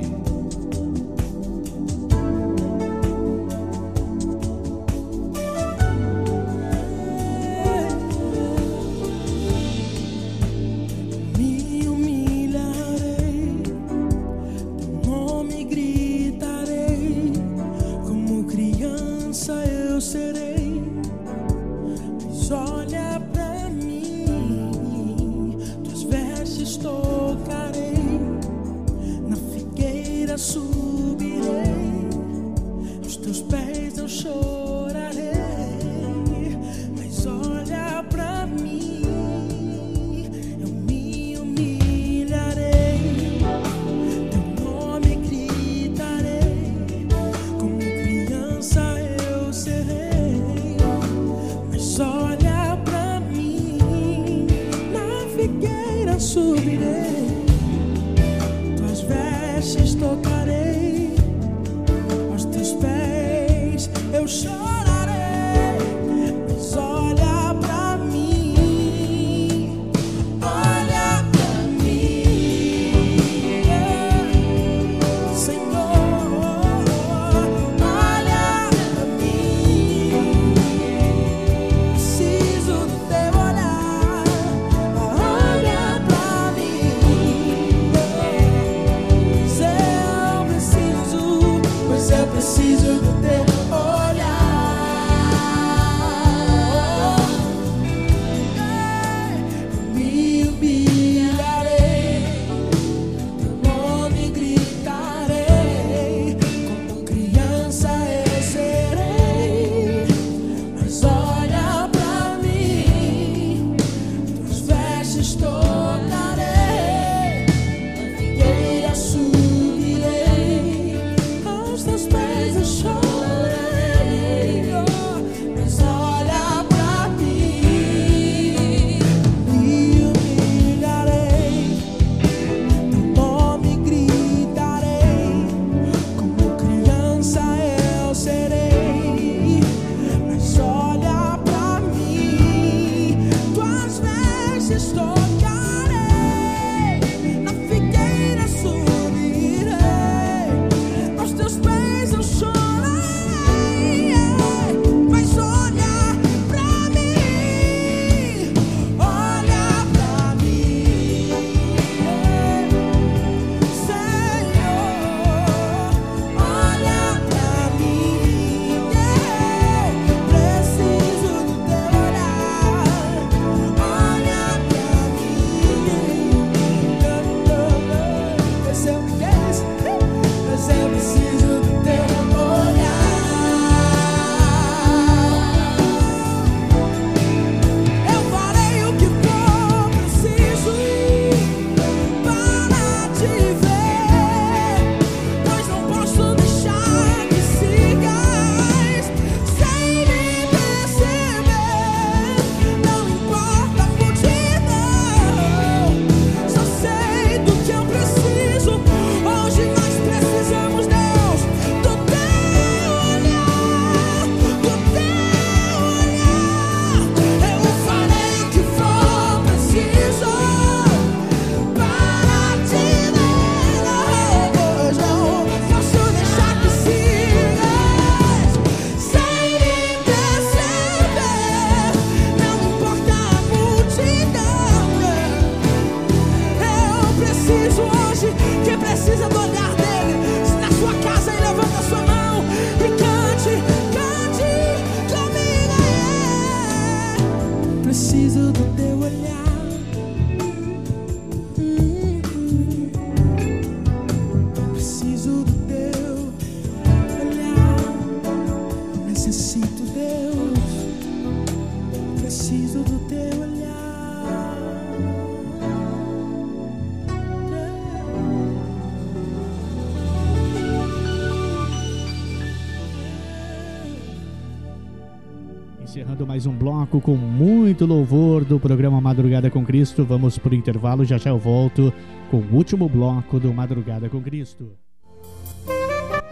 [276.90, 280.04] bloco com muito louvor do programa Madrugada com Cristo.
[280.04, 281.92] Vamos para o intervalo, já já eu volto
[282.30, 284.72] com o último bloco do Madrugada com Cristo.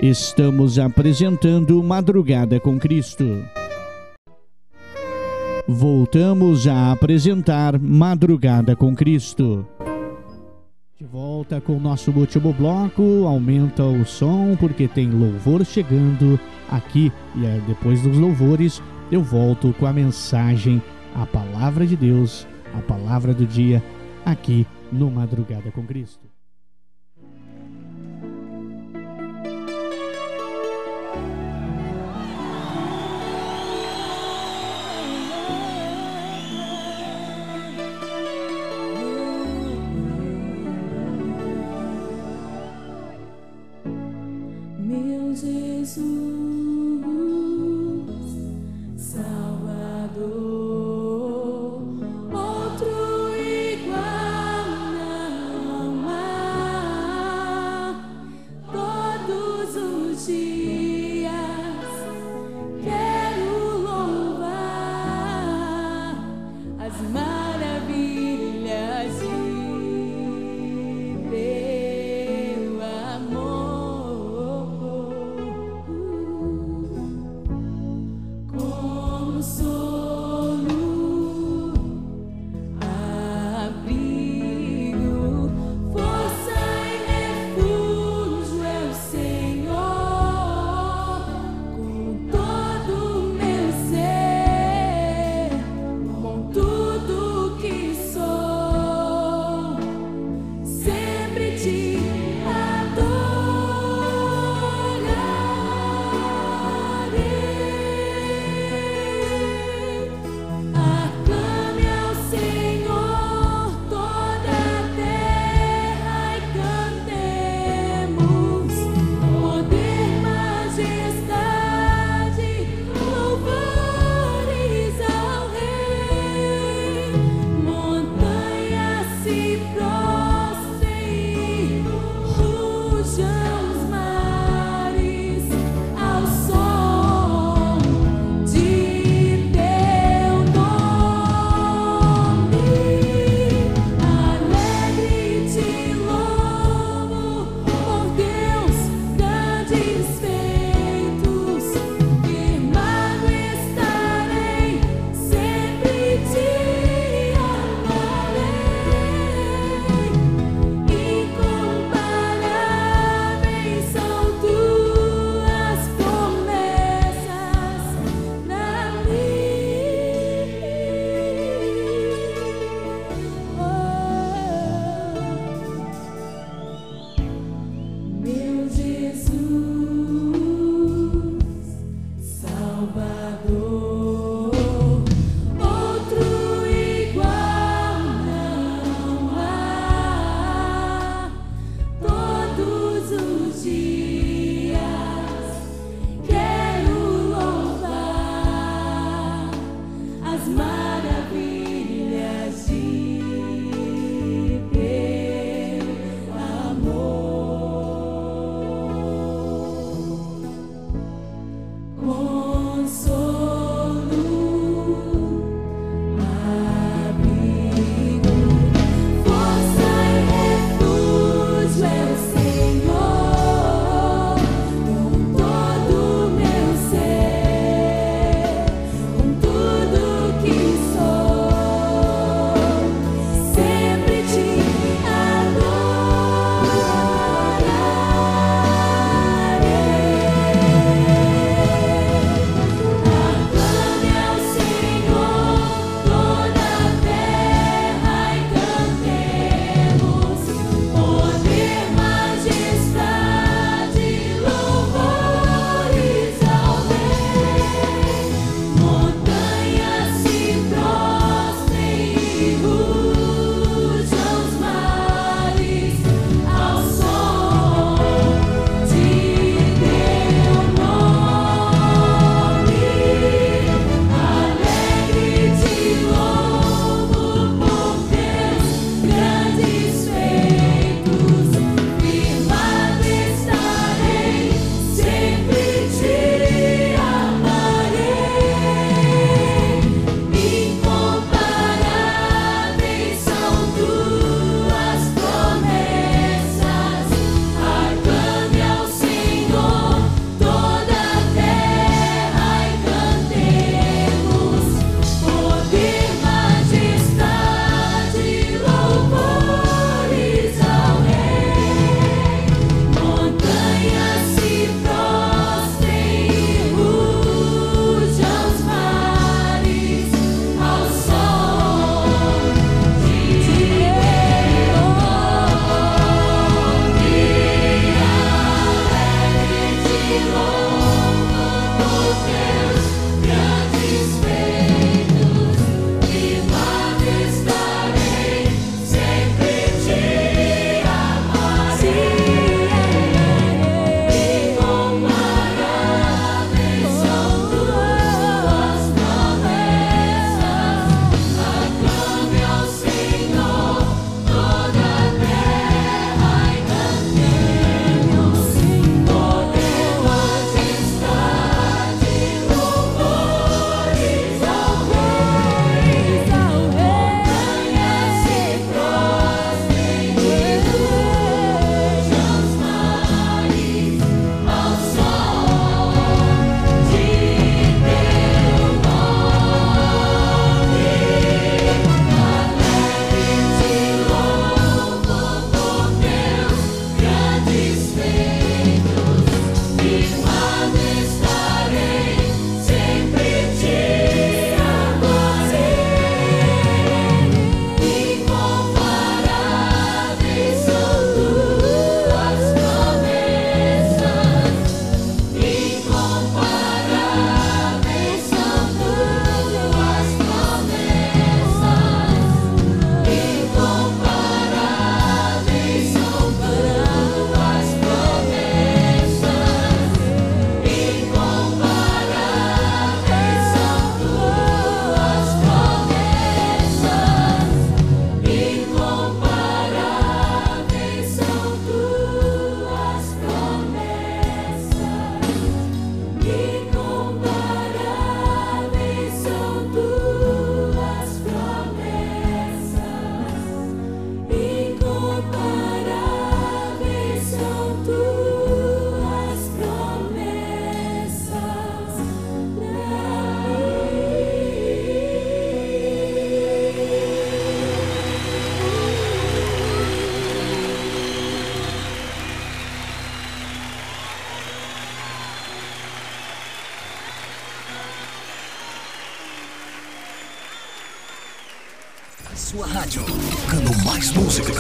[0.00, 3.44] Estamos apresentando Madrugada com Cristo.
[5.68, 9.66] Voltamos a apresentar Madrugada com Cristo.
[10.98, 17.12] De volta com o nosso último bloco, aumenta o som porque tem louvor chegando aqui
[17.36, 20.82] e é depois dos louvores eu volto com a mensagem,
[21.14, 23.82] a palavra de Deus, a palavra do dia,
[24.24, 26.27] aqui no Madrugada com Cristo.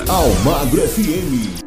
[0.08, 1.57] Almagro FM.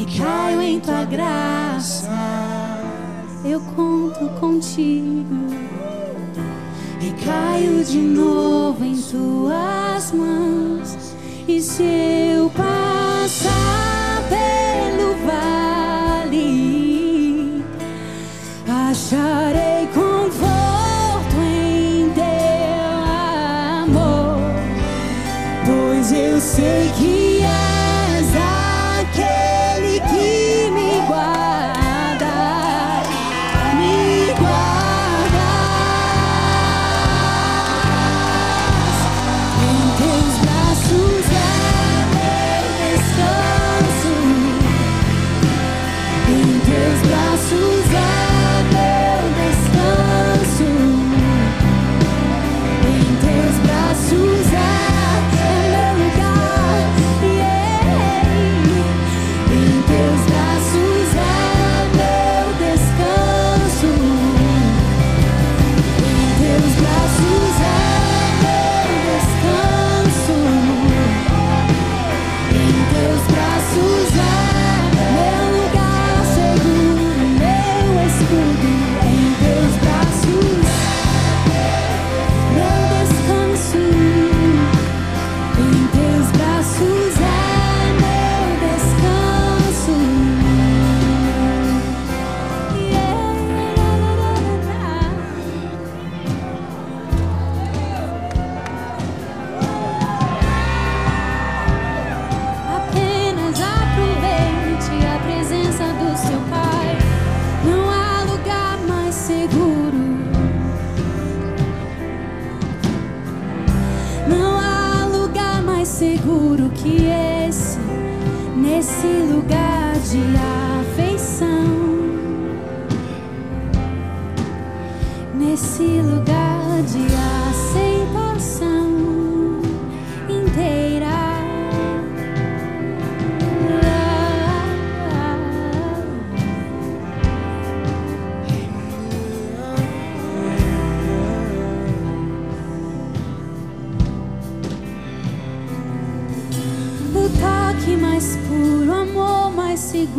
[0.00, 2.08] Recaio em tua graça.
[3.44, 5.46] Eu conto contigo.
[6.98, 11.14] Recaio de novo em tuas mãos.
[11.46, 15.14] E se eu passar pelo
[16.26, 16.42] vale,
[18.88, 19.69] acharei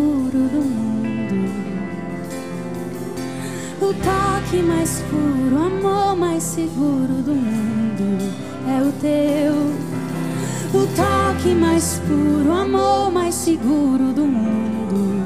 [0.01, 1.51] seguro do mundo.
[3.79, 8.33] O toque mais puro, amor mais seguro do mundo
[8.67, 9.53] é o teu.
[10.73, 15.21] O toque mais puro, amor mais seguro do mundo.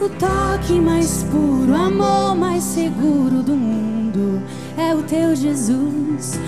[0.00, 4.42] O toque mais puro, amor mais seguro do mundo
[4.78, 6.38] é o teu Jesus.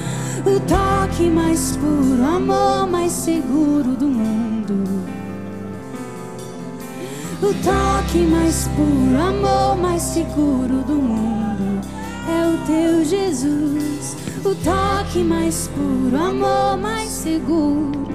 [0.46, 3.83] O toque mais puro, amor mais seguro
[7.44, 11.86] O toque mais puro, amor mais seguro do mundo
[12.26, 14.16] é o teu Jesus.
[14.42, 18.08] O toque mais puro, amor mais seguro.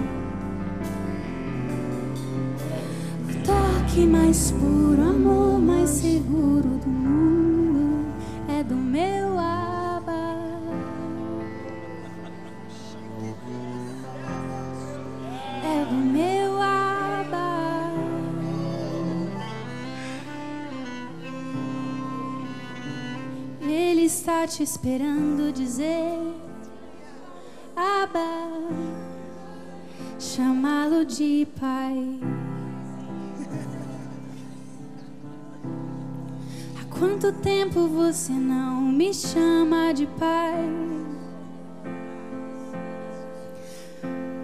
[3.29, 4.98] O toque mais puro,
[24.79, 26.17] esperando dizer
[27.75, 28.49] Abba,
[30.17, 32.17] chamá-lo de pai.
[36.79, 40.69] Há quanto tempo você não me chama de pai?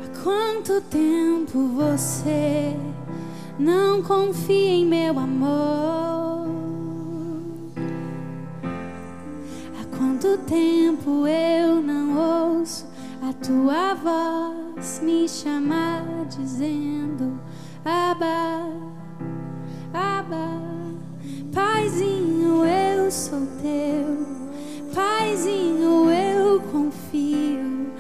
[0.04, 2.76] Há quanto tempo você
[3.58, 6.25] não confia em meu amor?
[10.26, 12.88] Muito tempo eu não ouço
[13.22, 17.40] a tua voz me chamar dizendo
[17.84, 18.68] Abba,
[19.94, 20.50] Abba,
[21.54, 24.26] Paizinho, eu sou teu,
[24.96, 27.92] Paizinho, eu confio,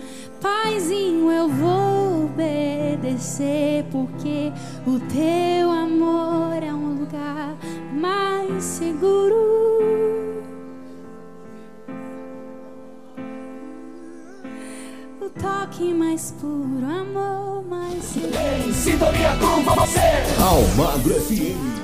[0.41, 4.51] Paizinho, eu vou obedecer, porque
[4.87, 5.74] o teu
[15.75, 18.15] toque mais puro, amor mais.
[18.65, 19.99] Em sintonia com você.
[20.41, 21.74] Almagro FM.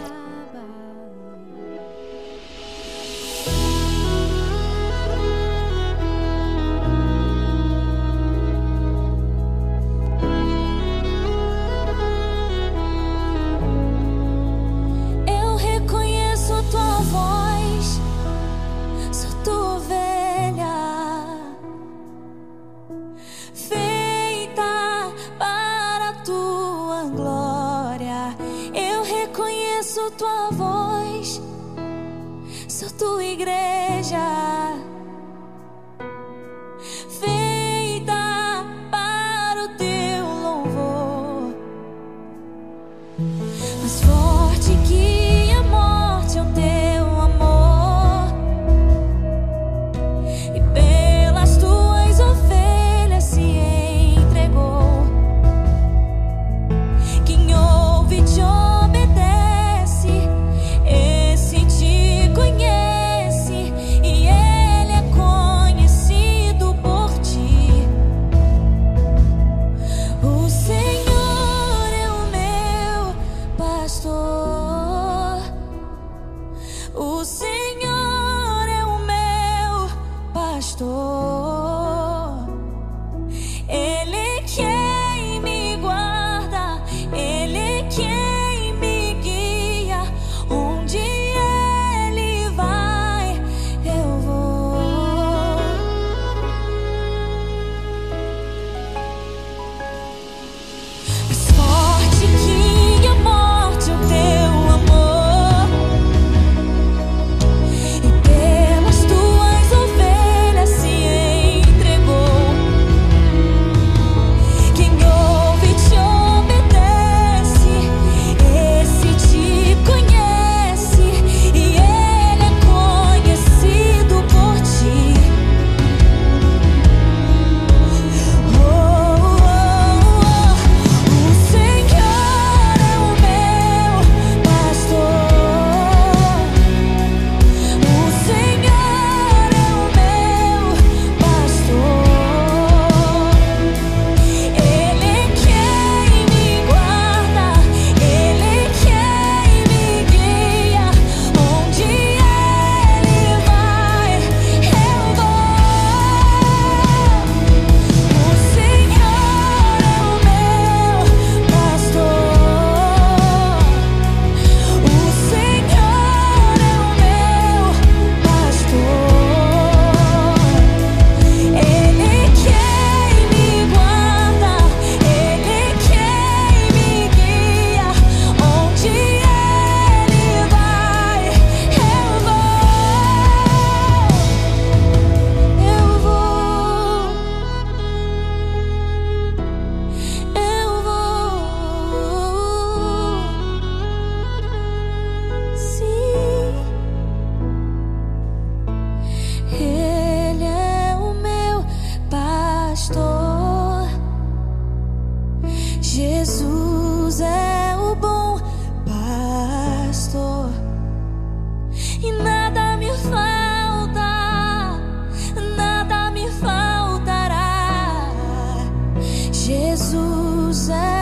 [220.61, 221.00] sad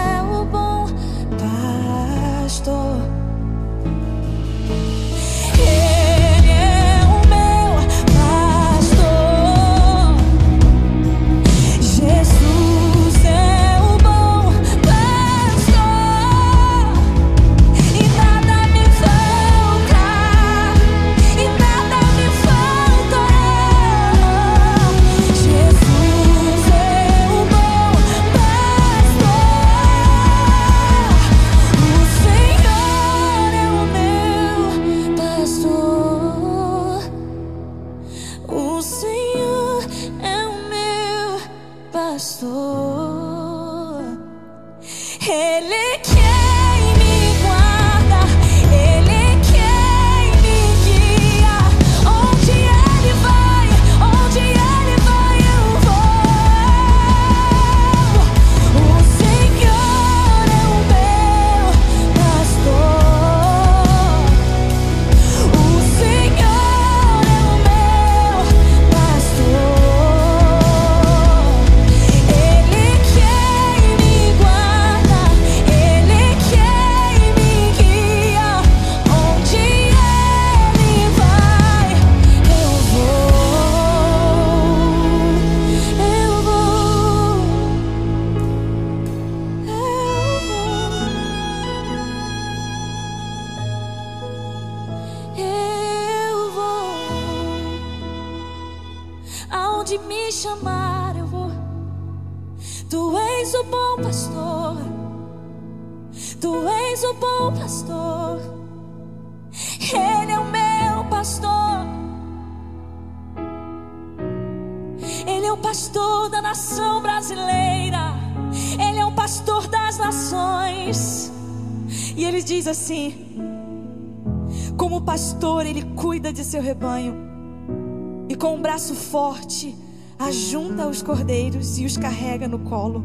[131.10, 133.03] cordeiros e os carrega no colo.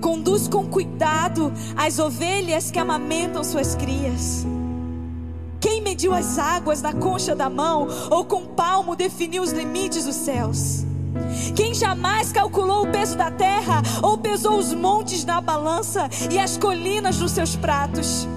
[0.00, 4.46] Conduz com cuidado as ovelhas que amamentam suas crias.
[5.58, 10.14] Quem mediu as águas na concha da mão ou com palmo definiu os limites dos
[10.14, 10.84] céus?
[11.56, 16.56] Quem jamais calculou o peso da terra ou pesou os montes na balança e as
[16.56, 18.28] colinas nos seus pratos?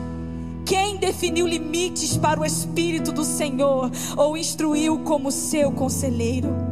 [0.65, 6.68] Quem definiu limites para o Espírito do Senhor ou instruiu como seu conselheiro?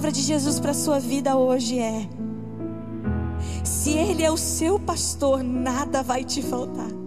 [0.00, 2.08] Palavra de Jesus para a sua vida hoje é:
[3.62, 6.99] se Ele é o seu pastor, nada vai te faltar.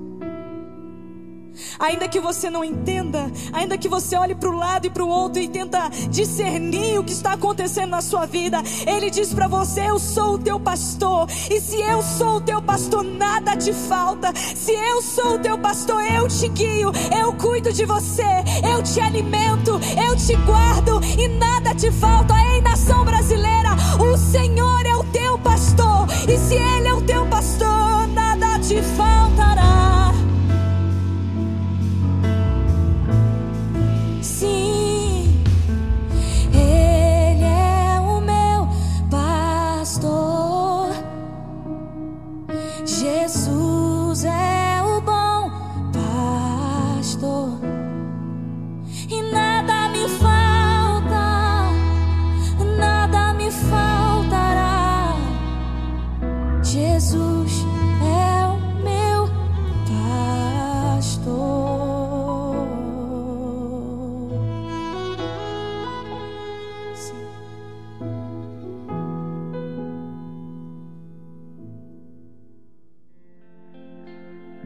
[1.79, 5.07] Ainda que você não entenda, ainda que você olhe para o lado e para o
[5.07, 9.89] outro e tenta discernir o que está acontecendo na sua vida, Ele diz para você:
[9.89, 11.27] Eu sou o teu pastor.
[11.49, 14.33] E se eu sou o teu pastor, nada te falta.
[14.35, 18.23] Se eu sou o teu pastor, eu te guio, eu cuido de você,
[18.71, 22.33] eu te alimento, eu te guardo e nada te falta.
[22.53, 23.69] Ei, nação brasileira,
[23.99, 26.07] o Senhor é o teu pastor.
[26.27, 29.12] E se Ele é o teu pastor, nada te faltará.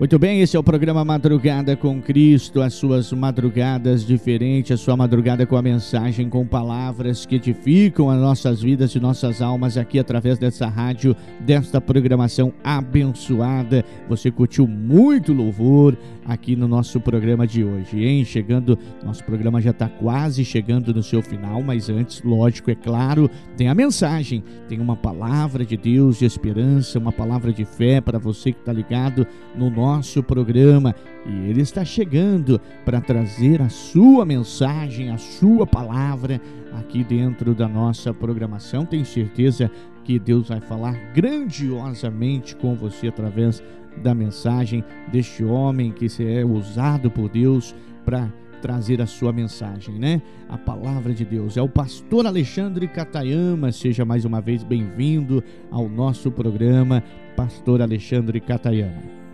[0.08, 4.96] Muito bem, esse é o programa Madrugada com Cristo, as suas madrugadas diferentes, a sua
[4.96, 10.00] madrugada com a mensagem, com palavras que edificam as nossas vidas e nossas almas aqui
[10.00, 13.84] através dessa rádio, desta programação abençoada.
[14.08, 18.24] Você curtiu muito louvor aqui no nosso programa de hoje, hein?
[18.24, 23.30] Chegando, nosso programa já está quase chegando no seu final, mas antes, lógico, é claro,
[23.58, 28.18] tem a mensagem, tem uma palavra de Deus de esperança, uma palavra de fé para
[28.18, 30.96] você que está ligado no nosso programa
[31.26, 36.42] e ele está chegando para trazer a sua mensagem, a sua palavra
[36.80, 38.86] aqui dentro da nossa programação.
[38.86, 39.70] Tenho certeza
[40.04, 43.62] que Deus vai falar grandiosamente com você através
[44.02, 47.76] da mensagem deste homem que é usado por Deus
[48.06, 50.22] para trazer a sua mensagem, né?
[50.50, 51.58] A palavra de Deus.
[51.58, 53.72] É o pastor Alexandre Catayama.
[53.72, 57.04] Seja mais uma vez bem-vindo ao nosso programa,
[57.36, 59.27] pastor Alexandre Catayama.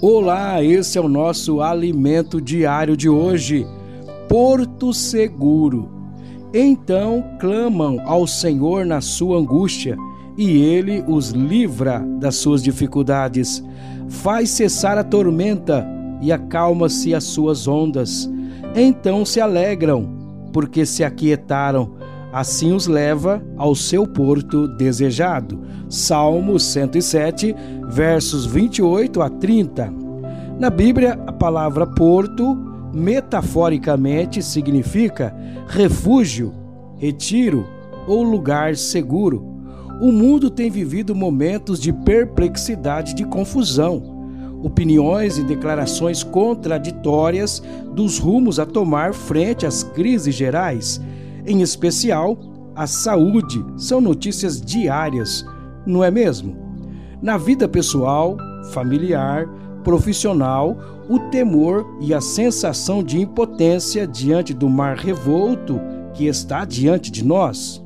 [0.00, 3.66] Olá, esse é o nosso alimento diário de hoje.
[4.28, 5.90] Porto Seguro.
[6.54, 9.96] Então clamam ao Senhor na sua angústia,
[10.36, 13.60] e ele os livra das suas dificuldades.
[14.08, 15.84] Faz cessar a tormenta
[16.22, 18.30] e acalma-se as suas ondas.
[18.76, 20.08] Então se alegram,
[20.52, 21.90] porque se aquietaram.
[22.32, 25.60] Assim os leva ao seu porto desejado.
[25.88, 27.54] Salmo 107,
[27.88, 29.92] versos 28 a 30.
[30.58, 32.56] Na Bíblia, a palavra porto
[32.92, 35.34] metaforicamente significa
[35.68, 36.52] refúgio,
[36.98, 37.66] retiro
[38.06, 39.56] ou lugar seguro.
[40.00, 44.18] O mundo tem vivido momentos de perplexidade, de confusão,
[44.62, 47.62] opiniões e declarações contraditórias
[47.94, 51.00] dos rumos a tomar frente às crises gerais,
[51.48, 52.38] em especial
[52.76, 55.44] a saúde, são notícias diárias,
[55.84, 56.56] não é mesmo?
[57.20, 58.36] Na vida pessoal,
[58.72, 59.48] familiar,
[59.82, 60.76] profissional,
[61.08, 65.80] o temor e a sensação de impotência diante do mar revolto
[66.14, 67.82] que está diante de nós.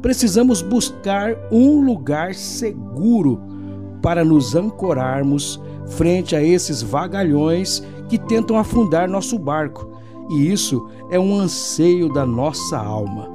[0.00, 3.40] Precisamos buscar um lugar seguro
[4.02, 9.93] para nos ancorarmos frente a esses vagalhões que tentam afundar nosso barco,
[10.30, 13.28] e isso é um anseio da nossa alma.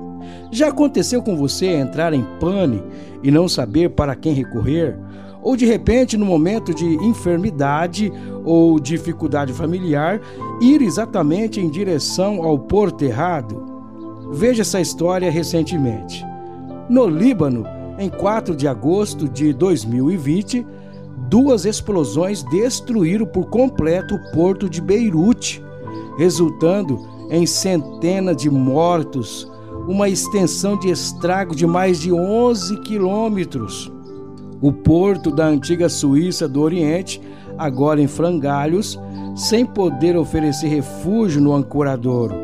[0.51, 2.83] Já aconteceu com você entrar em pane
[3.23, 4.97] e não saber para quem recorrer?
[5.41, 8.11] ou de repente, no momento de enfermidade
[8.43, 10.19] ou dificuldade familiar,
[10.61, 13.65] ir exatamente em direção ao porto errado?
[14.31, 16.25] Veja essa história recentemente.
[16.89, 17.65] No Líbano,
[17.97, 20.65] em 4 de agosto de 2020,
[21.29, 25.63] duas explosões destruíram por completo o porto de Beirute,
[26.17, 26.99] resultando
[27.29, 29.49] em centenas de mortos,
[29.87, 33.91] uma extensão de estrago de mais de 11 quilômetros.
[34.61, 37.21] O porto da antiga Suíça do Oriente,
[37.57, 38.99] agora em frangalhos,
[39.35, 42.35] sem poder oferecer refúgio no ancoradouro.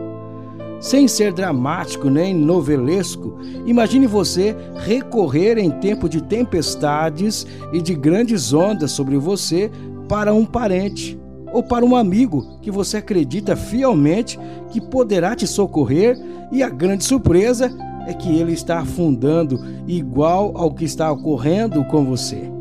[0.80, 8.54] Sem ser dramático nem novelesco, imagine você recorrer em tempo de tempestades e de grandes
[8.54, 9.72] ondas sobre você
[10.08, 11.18] para um parente
[11.56, 14.38] ou para um amigo que você acredita fielmente
[14.72, 16.20] que poderá te socorrer
[16.52, 17.72] e a grande surpresa
[18.06, 22.52] é que ele está afundando igual ao que está ocorrendo com você.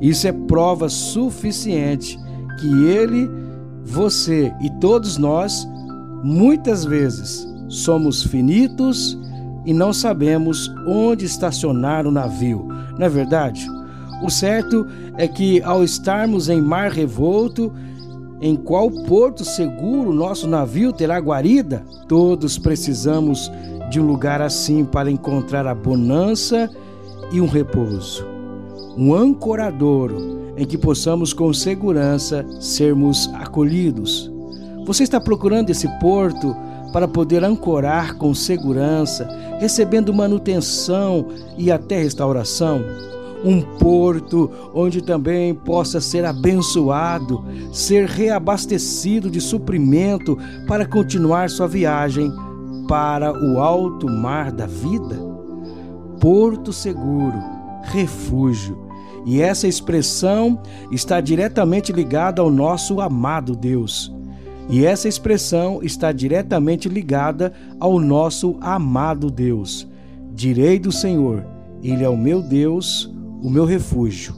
[0.00, 2.16] Isso é prova suficiente
[2.60, 3.28] que ele,
[3.84, 5.68] você e todos nós,
[6.22, 9.18] muitas vezes, somos finitos
[9.66, 12.68] e não sabemos onde estacionar o navio.
[12.96, 13.66] Não é verdade?
[14.22, 14.86] O certo
[15.18, 17.72] é que ao estarmos em mar revolto,
[18.40, 21.84] em qual porto seguro nosso navio terá guarida?
[22.08, 23.50] Todos precisamos
[23.90, 26.70] de um lugar assim para encontrar a bonança
[27.32, 28.26] e um repouso.
[28.96, 34.30] Um ancoradouro em que possamos com segurança sermos acolhidos.
[34.84, 36.54] Você está procurando esse porto
[36.92, 39.28] para poder ancorar com segurança,
[39.58, 41.26] recebendo manutenção
[41.58, 42.82] e até restauração?
[43.44, 52.32] Um porto onde também possa ser abençoado, ser reabastecido de suprimento para continuar sua viagem
[52.88, 55.16] para o alto mar da vida?
[56.18, 57.38] Porto seguro,
[57.82, 58.82] refúgio.
[59.26, 60.60] E essa expressão
[60.90, 64.12] está diretamente ligada ao nosso amado Deus.
[64.68, 69.86] E essa expressão está diretamente ligada ao nosso amado Deus.
[70.32, 71.44] Direi do Senhor:
[71.82, 73.12] Ele é o meu Deus,
[73.44, 74.34] o meu refúgio,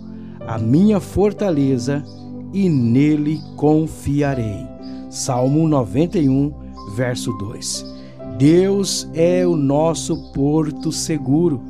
[0.48, 2.02] a minha fortaleza,
[2.52, 4.66] e nele confiarei.
[5.08, 6.52] Salmo 91,
[6.96, 7.84] verso 2.
[8.36, 11.62] Deus é o nosso porto seguro.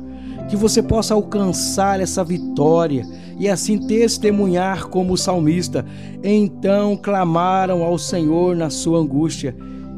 [0.49, 3.05] Que você possa alcançar essa vitória
[3.37, 5.85] e assim testemunhar como o salmista.
[6.23, 9.55] Então clamaram ao Senhor na sua angústia,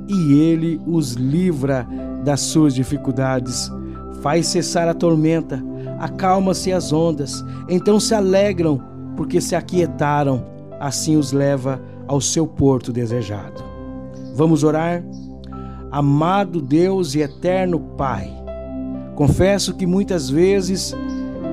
[0.10, 1.88] e ele os livra
[2.26, 3.72] das suas dificuldades.
[4.22, 5.64] Faz cessar a tormenta,
[6.00, 8.82] acalma-se as ondas, então se alegram,
[9.16, 10.46] porque se aquietaram,
[10.80, 13.62] assim os leva ao seu porto desejado.
[14.34, 15.04] Vamos orar?
[15.92, 18.32] Amado Deus e eterno Pai,
[19.16, 20.96] confesso que muitas vezes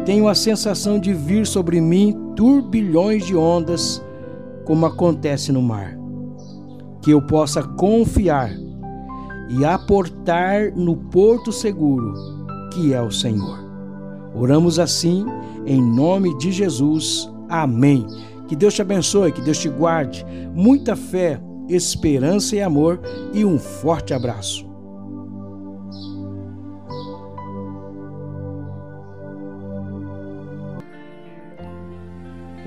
[0.05, 4.01] tenho a sensação de vir sobre mim turbilhões de ondas,
[4.64, 5.98] como acontece no mar.
[7.02, 8.52] Que eu possa confiar
[9.48, 12.14] e aportar no porto seguro,
[12.73, 13.65] que é o Senhor.
[14.37, 15.25] Oramos assim,
[15.65, 17.31] em nome de Jesus.
[17.49, 18.07] Amém.
[18.47, 20.25] Que Deus te abençoe, que Deus te guarde.
[20.55, 23.01] Muita fé, esperança e amor,
[23.33, 24.67] e um forte abraço.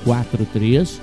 [0.05, 1.01] 43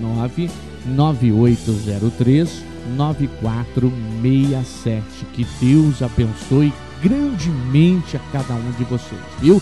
[0.00, 2.64] 99803
[2.96, 5.26] 9467.
[5.32, 6.72] Que Deus abençoe
[7.02, 9.60] grandemente a cada um de vocês, viu?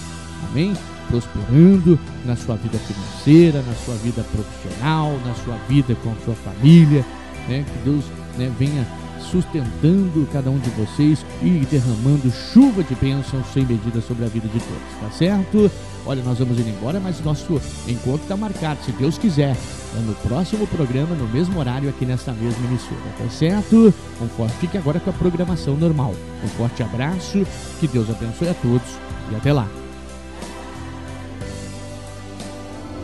[0.51, 0.75] Amém?
[1.09, 6.35] Prosperando na sua vida financeira, na sua vida profissional, na sua vida com a sua
[6.35, 7.05] família,
[7.49, 7.65] né?
[7.65, 8.05] Que Deus
[8.37, 8.87] né, venha
[9.31, 14.49] sustentando cada um de vocês e derramando chuva de bênçãos sem medida sobre a vida
[14.49, 15.71] de todos, tá certo?
[16.07, 19.57] Olha, nós vamos indo embora, mas nosso encontro está marcado, se Deus quiser.
[19.97, 23.93] É no próximo programa, no mesmo horário, aqui nessa mesma emissora, tá certo?
[24.21, 26.15] Um forte, fique agora com a programação normal.
[26.45, 27.47] Um forte abraço,
[27.81, 28.89] que Deus abençoe a todos
[29.31, 29.69] e até lá.